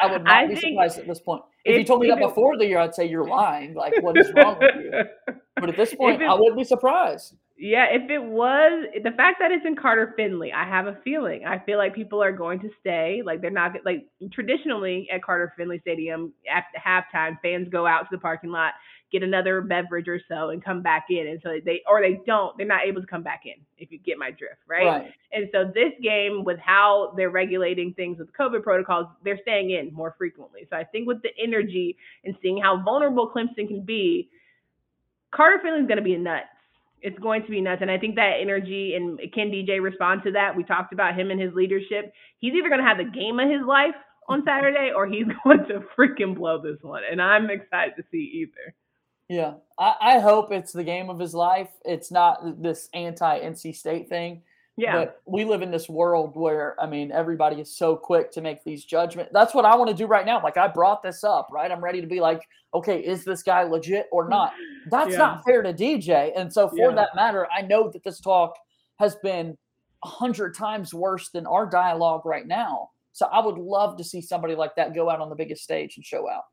I 0.00 0.10
would 0.10 0.24
not 0.24 0.34
I 0.34 0.46
be 0.46 0.56
surprised 0.56 0.98
at 0.98 1.06
this 1.06 1.20
point. 1.20 1.42
If, 1.64 1.74
if 1.74 1.78
you 1.78 1.84
told 1.84 2.00
me 2.00 2.08
that 2.08 2.18
before 2.18 2.56
the 2.56 2.66
year, 2.66 2.78
I'd 2.78 2.94
say 2.94 3.06
you're 3.06 3.28
lying. 3.28 3.74
Like, 3.74 3.92
what 4.00 4.18
is 4.18 4.32
wrong 4.34 4.58
with 4.58 4.70
you? 4.76 5.34
But 5.56 5.68
at 5.68 5.76
this 5.76 5.94
point, 5.98 6.22
I 6.22 6.34
wouldn't 6.34 6.56
be 6.56 6.64
surprised. 6.64 7.34
Yeah, 7.64 7.86
if 7.90 8.10
it 8.10 8.22
was 8.22 8.86
the 9.02 9.10
fact 9.12 9.38
that 9.40 9.50
it's 9.50 9.64
in 9.64 9.74
Carter 9.74 10.12
Finley, 10.16 10.52
I 10.52 10.68
have 10.68 10.86
a 10.86 10.98
feeling. 11.02 11.44
I 11.46 11.58
feel 11.60 11.78
like 11.78 11.94
people 11.94 12.22
are 12.22 12.32
going 12.32 12.60
to 12.60 12.70
stay. 12.80 13.22
Like 13.24 13.40
they're 13.40 13.50
not 13.50 13.72
like 13.84 14.06
traditionally 14.32 15.08
at 15.12 15.22
Carter 15.22 15.52
Finley 15.56 15.78
Stadium 15.80 16.32
at 16.50 16.64
halftime, 16.78 17.40
fans 17.40 17.68
go 17.70 17.86
out 17.86 18.02
to 18.02 18.08
the 18.12 18.18
parking 18.18 18.50
lot 18.50 18.74
get 19.14 19.22
another 19.22 19.60
beverage 19.60 20.08
or 20.08 20.20
so 20.28 20.50
and 20.50 20.62
come 20.62 20.82
back 20.82 21.06
in. 21.08 21.28
And 21.28 21.40
so 21.42 21.50
they 21.64 21.82
or 21.88 22.02
they 22.02 22.20
don't, 22.26 22.56
they're 22.58 22.66
not 22.66 22.84
able 22.84 23.00
to 23.00 23.06
come 23.06 23.22
back 23.22 23.42
in, 23.44 23.54
if 23.78 23.92
you 23.92 23.98
get 23.98 24.18
my 24.18 24.32
drift, 24.32 24.60
right? 24.66 24.86
right. 24.86 25.12
And 25.32 25.48
so 25.52 25.70
this 25.72 25.92
game, 26.02 26.42
with 26.42 26.58
how 26.58 27.14
they're 27.16 27.30
regulating 27.30 27.94
things 27.94 28.18
with 28.18 28.28
COVID 28.32 28.64
protocols, 28.64 29.06
they're 29.22 29.38
staying 29.42 29.70
in 29.70 29.94
more 29.94 30.16
frequently. 30.18 30.62
So 30.68 30.76
I 30.76 30.82
think 30.82 31.06
with 31.06 31.22
the 31.22 31.30
energy 31.40 31.96
and 32.24 32.34
seeing 32.42 32.60
how 32.60 32.82
vulnerable 32.82 33.30
Clemson 33.30 33.68
can 33.68 33.82
be, 33.82 34.28
Carter 35.30 35.60
Finley's 35.62 35.88
gonna 35.88 36.02
be 36.02 36.16
nuts. 36.16 36.46
It's 37.04 37.18
going 37.18 37.42
to 37.42 37.50
be 37.50 37.60
nuts. 37.60 37.82
And 37.82 37.90
I 37.90 37.98
think 37.98 38.16
that 38.16 38.38
energy 38.40 38.94
and 38.96 39.20
can 39.32 39.50
DJ 39.50 39.80
respond 39.80 40.22
to 40.24 40.32
that? 40.32 40.56
We 40.56 40.64
talked 40.64 40.92
about 40.92 41.18
him 41.18 41.30
and 41.30 41.40
his 41.40 41.52
leadership. 41.54 42.12
He's 42.38 42.54
either 42.54 42.70
gonna 42.70 42.82
have 42.82 42.98
the 42.98 43.04
game 43.04 43.38
of 43.38 43.48
his 43.48 43.60
life 43.66 43.94
on 44.28 44.42
Saturday 44.46 44.90
or 44.94 45.06
he's 45.06 45.26
going 45.44 45.66
to 45.68 45.84
freaking 45.96 46.34
blow 46.34 46.60
this 46.60 46.82
one. 46.82 47.02
And 47.08 47.20
I'm 47.20 47.50
excited 47.50 47.94
to 47.96 48.04
see 48.10 48.42
either. 48.42 48.74
Yeah, 49.28 49.54
I, 49.78 49.94
I 50.00 50.18
hope 50.18 50.50
it's 50.50 50.72
the 50.72 50.84
game 50.84 51.08
of 51.08 51.18
his 51.18 51.34
life. 51.34 51.70
It's 51.84 52.10
not 52.10 52.62
this 52.62 52.88
anti 52.94 53.40
NC 53.40 53.76
State 53.76 54.08
thing. 54.08 54.42
Yeah. 54.76 54.96
But 54.96 55.22
we 55.24 55.44
live 55.44 55.62
in 55.62 55.70
this 55.70 55.88
world 55.88 56.32
where, 56.34 56.74
I 56.80 56.86
mean, 56.86 57.12
everybody 57.12 57.60
is 57.60 57.74
so 57.74 57.94
quick 57.96 58.32
to 58.32 58.40
make 58.40 58.64
these 58.64 58.84
judgments. 58.84 59.30
That's 59.32 59.54
what 59.54 59.64
I 59.64 59.76
want 59.76 59.90
to 59.90 59.96
do 59.96 60.06
right 60.06 60.26
now. 60.26 60.42
Like, 60.42 60.56
I 60.56 60.66
brought 60.66 61.02
this 61.02 61.22
up, 61.22 61.48
right? 61.52 61.70
I'm 61.70 61.82
ready 61.82 62.00
to 62.00 62.06
be 62.06 62.20
like, 62.20 62.42
okay, 62.74 62.98
is 62.98 63.24
this 63.24 63.42
guy 63.42 63.62
legit 63.62 64.06
or 64.10 64.28
not? 64.28 64.52
That's 64.90 65.12
yeah. 65.12 65.18
not 65.18 65.44
fair 65.44 65.62
to 65.62 65.72
DJ. 65.72 66.32
And 66.36 66.52
so, 66.52 66.68
for 66.68 66.90
yeah. 66.90 66.94
that 66.96 67.14
matter, 67.14 67.46
I 67.50 67.62
know 67.62 67.90
that 67.90 68.04
this 68.04 68.20
talk 68.20 68.54
has 68.98 69.16
been 69.16 69.56
a 70.04 70.08
hundred 70.08 70.54
times 70.54 70.92
worse 70.92 71.30
than 71.30 71.46
our 71.46 71.66
dialogue 71.68 72.24
right 72.24 72.46
now. 72.46 72.90
So, 73.12 73.26
I 73.26 73.44
would 73.44 73.58
love 73.58 73.96
to 73.98 74.04
see 74.04 74.20
somebody 74.20 74.54
like 74.54 74.74
that 74.76 74.94
go 74.94 75.10
out 75.10 75.20
on 75.20 75.28
the 75.28 75.36
biggest 75.36 75.62
stage 75.62 75.96
and 75.96 76.04
show 76.04 76.28
out. 76.28 76.44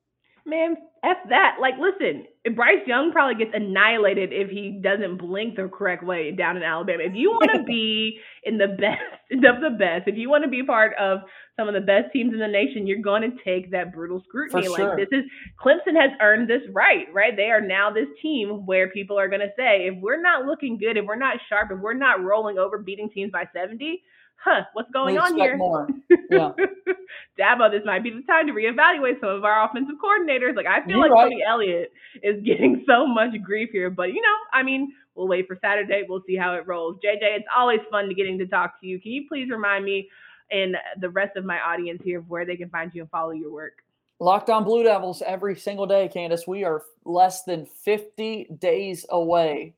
Man, 0.45 0.75
F 1.04 1.17
that. 1.30 1.58
Like, 1.60 1.75
listen, 1.80 2.25
Bryce 2.56 2.86
Young 2.86 3.12
probably 3.12 3.43
gets 3.43 3.56
annihilated 3.56 4.30
if 4.32 4.49
he 4.49 4.80
doesn't 4.84 5.17
blink 5.17 5.56
the 5.56 5.67
correct 5.67 6.04
way 6.04 6.32
down 6.32 6.58
in 6.58 6.63
Alabama. 6.63 7.04
If 7.04 7.13
you 7.15 7.32
want 7.32 7.51
to 7.56 7.63
be 7.67 8.19
in 8.43 8.58
the 8.58 8.67
best 8.67 9.01
of 9.32 9.62
the 9.62 9.75
best, 9.77 10.08
if 10.08 10.17
you 10.17 10.30
want 10.30 10.43
to 10.43 10.49
be 10.49 10.63
part 10.63 10.93
of 10.99 11.19
some 11.58 11.67
of 11.67 11.73
the 11.73 11.82
best 11.82 12.13
teams 12.13 12.34
in 12.34 12.39
the 12.39 12.47
nation, 12.47 12.88
you're 12.88 13.01
going 13.01 13.21
to 13.23 13.38
take 13.43 13.71
that 13.71 13.93
brutal 13.93 14.23
scrutiny. 14.27 14.67
Like, 14.67 14.97
this 14.97 15.10
is 15.12 15.23
Clemson 15.60 15.99
has 15.99 16.12
earned 16.21 16.49
this 16.49 16.62
right, 16.71 17.06
right? 17.13 17.36
They 17.36 17.49
are 17.49 17.62
now 17.62 17.91
this 17.91 18.08
team 18.21 18.65
where 18.65 18.89
people 18.89 19.19
are 19.19 19.27
going 19.27 19.41
to 19.41 19.54
say, 19.58 19.88
if 19.88 20.01
we're 20.01 20.21
not 20.21 20.45
looking 20.45 20.77
good, 20.77 20.97
if 20.97 21.06
we're 21.06 21.15
not 21.15 21.38
sharp, 21.49 21.69
if 21.71 21.80
we're 21.80 21.93
not 21.93 22.23
rolling 22.23 22.58
over, 22.58 22.77
beating 22.77 23.10
teams 23.10 23.32
by 23.32 23.45
70, 23.54 24.01
huh, 24.43 24.63
what's 24.73 24.91
going 24.91 25.17
on 25.17 25.36
here? 25.36 25.58
More. 25.58 25.88
Yeah. 26.30 26.51
Dabo, 27.38 27.69
this 27.69 27.82
might 27.84 28.04
be 28.04 28.10
the 28.10 28.21
time 28.21 28.47
to 28.47 28.54
reevaluate 28.54 29.19
some 29.19 29.30
of 29.30 29.43
our 29.43 29.65
offensive 29.65 29.95
coordinators. 30.01 30.56
Like 30.56 30.65
I 30.65 30.80
feel 30.80 30.91
You're 30.91 31.01
like 31.01 31.12
right. 31.12 31.23
Tony 31.23 31.43
Elliott 31.45 31.91
is 32.23 32.41
getting 32.45 32.86
so 32.88 33.06
much 33.06 33.32
grief 33.43 33.69
here, 33.73 33.89
but 33.89 34.10
you 34.10 34.21
know, 34.21 34.38
I 34.54 34.63
mean, 34.63 34.93
we'll 35.13 35.27
wait 35.27 35.47
for 35.47 35.58
Saturday. 35.62 36.04
We'll 36.08 36.23
see 36.25 36.38
how 36.38 36.54
it 36.54 36.65
rolls. 36.67 36.97
JJ, 37.04 37.19
it's 37.21 37.45
always 37.56 37.80
fun 37.89 38.08
to 38.08 38.13
getting 38.13 38.38
to 38.38 38.47
talk 38.47 38.80
to 38.80 38.88
you. 38.88 38.99
Can 39.01 39.12
you 39.12 39.25
please 39.27 39.49
remind 39.49 39.84
me 39.84 40.10
and 40.51 40.75
the 41.01 41.10
rest 41.10 41.36
of 41.36 41.43
my 41.43 41.60
audience 41.60 42.01
here 42.04 42.19
of 42.19 42.30
where 42.30 42.45
they 42.45 42.56
can 42.56 42.69
find 42.69 42.91
you 42.93 43.01
and 43.01 43.12
follow 43.12 43.32
your 43.32 43.51
work? 43.51 43.84
Locked 44.19 44.49
on 44.49 44.63
Blue 44.63 44.84
Devils 44.84 45.21
every 45.25 45.56
single 45.56 45.88
day, 45.88 46.08
Candace. 46.08 46.47
We 46.47 46.63
are 46.63 46.84
less 47.04 47.43
than 47.43 47.65
50 47.65 48.47
days 48.60 49.06
away 49.10 49.73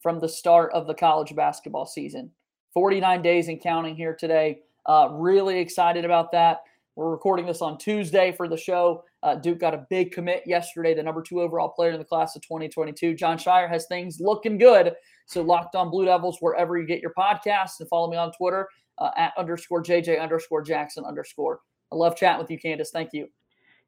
from 0.00 0.20
the 0.20 0.28
start 0.28 0.72
of 0.72 0.86
the 0.86 0.94
college 0.94 1.34
basketball 1.34 1.84
season. 1.84 2.30
49 2.74 3.22
days 3.22 3.48
and 3.48 3.60
counting 3.60 3.96
here 3.96 4.14
today. 4.14 4.60
Uh, 4.86 5.08
really 5.12 5.58
excited 5.58 6.04
about 6.04 6.32
that. 6.32 6.62
We're 6.96 7.10
recording 7.10 7.46
this 7.46 7.62
on 7.62 7.78
Tuesday 7.78 8.32
for 8.32 8.48
the 8.48 8.56
show. 8.56 9.04
Uh, 9.22 9.36
Duke 9.36 9.60
got 9.60 9.74
a 9.74 9.86
big 9.88 10.10
commit 10.10 10.42
yesterday, 10.46 10.94
the 10.94 11.02
number 11.02 11.22
two 11.22 11.40
overall 11.40 11.68
player 11.68 11.92
in 11.92 11.98
the 11.98 12.04
class 12.04 12.34
of 12.34 12.42
2022. 12.42 13.14
Jon 13.14 13.38
Scheyer 13.38 13.68
has 13.68 13.86
things 13.86 14.18
looking 14.20 14.58
good. 14.58 14.94
So, 15.26 15.42
locked 15.42 15.76
on 15.76 15.90
Blue 15.90 16.06
Devils 16.06 16.38
wherever 16.40 16.76
you 16.76 16.86
get 16.86 17.00
your 17.00 17.12
podcasts 17.16 17.80
and 17.80 17.88
follow 17.88 18.10
me 18.10 18.16
on 18.16 18.32
Twitter 18.32 18.68
uh, 18.98 19.10
at 19.16 19.32
underscore 19.38 19.82
JJ 19.82 20.20
underscore 20.20 20.62
Jackson 20.62 21.04
underscore. 21.04 21.60
I 21.92 21.96
love 21.96 22.16
chatting 22.16 22.40
with 22.40 22.50
you, 22.50 22.58
Candace. 22.58 22.90
Thank 22.90 23.10
you. 23.12 23.28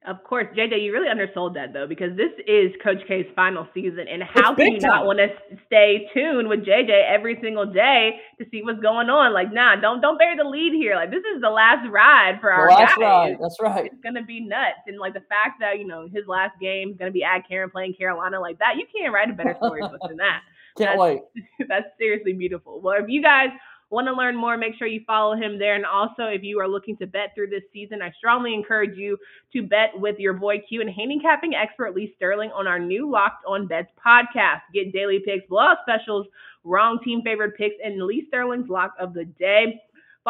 Of 0.07 0.25
course, 0.25 0.47
JJ, 0.57 0.83
you 0.83 0.93
really 0.93 1.11
undersold 1.11 1.55
that 1.57 1.75
though, 1.75 1.87
because 1.87 2.17
this 2.17 2.33
is 2.49 2.73
Coach 2.83 3.07
K's 3.07 3.27
final 3.37 3.69
season, 3.75 4.07
and 4.09 4.23
how 4.23 4.55
can 4.55 4.73
you 4.73 4.81
not 4.81 5.05
want 5.05 5.19
to 5.19 5.29
stay 5.67 6.09
tuned 6.15 6.49
with 6.49 6.61
JJ 6.61 6.89
every 7.07 7.39
single 7.43 7.67
day 7.67 8.13
to 8.39 8.47
see 8.51 8.63
what's 8.63 8.81
going 8.81 9.11
on? 9.11 9.35
Like, 9.35 9.53
nah, 9.53 9.77
don't 9.77 10.01
don't 10.01 10.17
bury 10.17 10.39
the 10.39 10.49
lead 10.49 10.73
here. 10.73 10.95
Like, 10.95 11.11
this 11.11 11.23
is 11.37 11.43
the 11.43 11.51
last 11.51 11.87
ride 11.91 12.39
for 12.41 12.51
our 12.51 12.71
last 12.71 12.97
guys. 12.97 13.33
Ride. 13.33 13.37
That's 13.43 13.57
right. 13.61 13.85
It's 13.93 14.03
gonna 14.03 14.25
be 14.25 14.41
nuts, 14.41 14.81
and 14.87 14.99
like 14.99 15.13
the 15.13 15.27
fact 15.29 15.61
that 15.61 15.79
you 15.79 15.87
know 15.87 16.09
his 16.11 16.27
last 16.27 16.59
game 16.59 16.93
is 16.93 16.97
gonna 16.97 17.11
be 17.11 17.23
at 17.23 17.47
Cameron 17.47 17.69
playing 17.69 17.93
Carolina 17.93 18.41
like 18.41 18.59
that, 18.61 18.77
you 18.79 18.87
can't 18.89 19.13
write 19.13 19.29
a 19.29 19.35
better 19.35 19.55
story 19.59 19.83
than 20.09 20.17
that. 20.17 20.41
Can't 20.79 20.97
that's, 20.97 20.99
wait. 20.99 21.21
That's 21.69 21.87
seriously 21.99 22.33
beautiful. 22.33 22.81
Well, 22.81 22.95
if 23.03 23.09
you 23.09 23.23
guys 23.23 23.49
want 23.91 24.07
to 24.07 24.13
learn 24.13 24.37
more, 24.37 24.57
make 24.57 24.77
sure 24.77 24.87
you 24.87 25.03
follow 25.07 25.35
him 25.35 25.59
there. 25.59 25.75
And 25.75 25.85
also, 25.85 26.25
if 26.25 26.43
you 26.43 26.61
are 26.61 26.69
looking 26.69 26.97
to 26.99 27.07
bet 27.07 27.33
through 27.35 27.49
this 27.49 27.65
season, 27.73 28.01
I 28.03 28.13
strongly 28.17 28.55
encourage 28.55 28.97
you 28.97 29.19
to 29.53 29.63
bet 29.63 29.91
with 29.95 30.19
your 30.19 30.35
boy 30.35 30.61
Q 30.69 30.81
and 30.81 30.91
handicapping 30.91 31.55
expert 31.55 31.95
Lee 31.95 32.13
Sterling 32.17 32.51
on 32.55 32.67
our 32.67 32.79
new 32.79 33.11
Locked 33.11 33.45
On 33.47 33.67
Bets 33.67 33.91
podcast. 34.05 34.61
Get 34.73 34.93
daily 34.93 35.21
picks, 35.25 35.47
blowout 35.49 35.79
specials, 35.83 36.27
wrong 36.65 36.99
team 37.05 37.23
favorite 37.23 37.57
picks, 37.57 37.77
and 37.85 38.03
Lee 38.03 38.25
Sterling's 38.29 38.69
lock 38.69 38.95
of 38.99 39.13
the 39.13 39.25
day. 39.25 39.81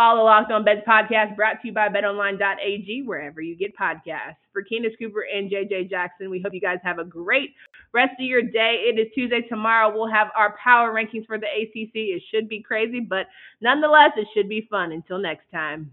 Follow 0.00 0.24
Locked 0.24 0.50
On 0.50 0.64
Bets 0.64 0.80
podcast 0.88 1.36
brought 1.36 1.60
to 1.60 1.68
you 1.68 1.74
by 1.74 1.90
betonline.ag, 1.90 3.02
wherever 3.02 3.42
you 3.42 3.54
get 3.54 3.76
podcasts. 3.76 4.36
For 4.50 4.62
Candace 4.62 4.94
Cooper 4.98 5.26
and 5.30 5.50
JJ 5.50 5.90
Jackson, 5.90 6.30
we 6.30 6.40
hope 6.40 6.54
you 6.54 6.60
guys 6.62 6.78
have 6.82 6.98
a 6.98 7.04
great 7.04 7.50
rest 7.92 8.12
of 8.18 8.24
your 8.24 8.40
day. 8.40 8.86
It 8.88 8.98
is 8.98 9.08
Tuesday. 9.14 9.42
Tomorrow 9.42 9.92
we'll 9.94 10.10
have 10.10 10.28
our 10.34 10.56
power 10.56 10.94
rankings 10.94 11.26
for 11.26 11.36
the 11.36 11.44
ACC. 11.44 11.90
It 11.92 12.22
should 12.30 12.48
be 12.48 12.62
crazy, 12.62 13.00
but 13.00 13.26
nonetheless, 13.60 14.12
it 14.16 14.26
should 14.32 14.48
be 14.48 14.66
fun. 14.70 14.92
Until 14.92 15.18
next 15.18 15.44
time. 15.52 15.90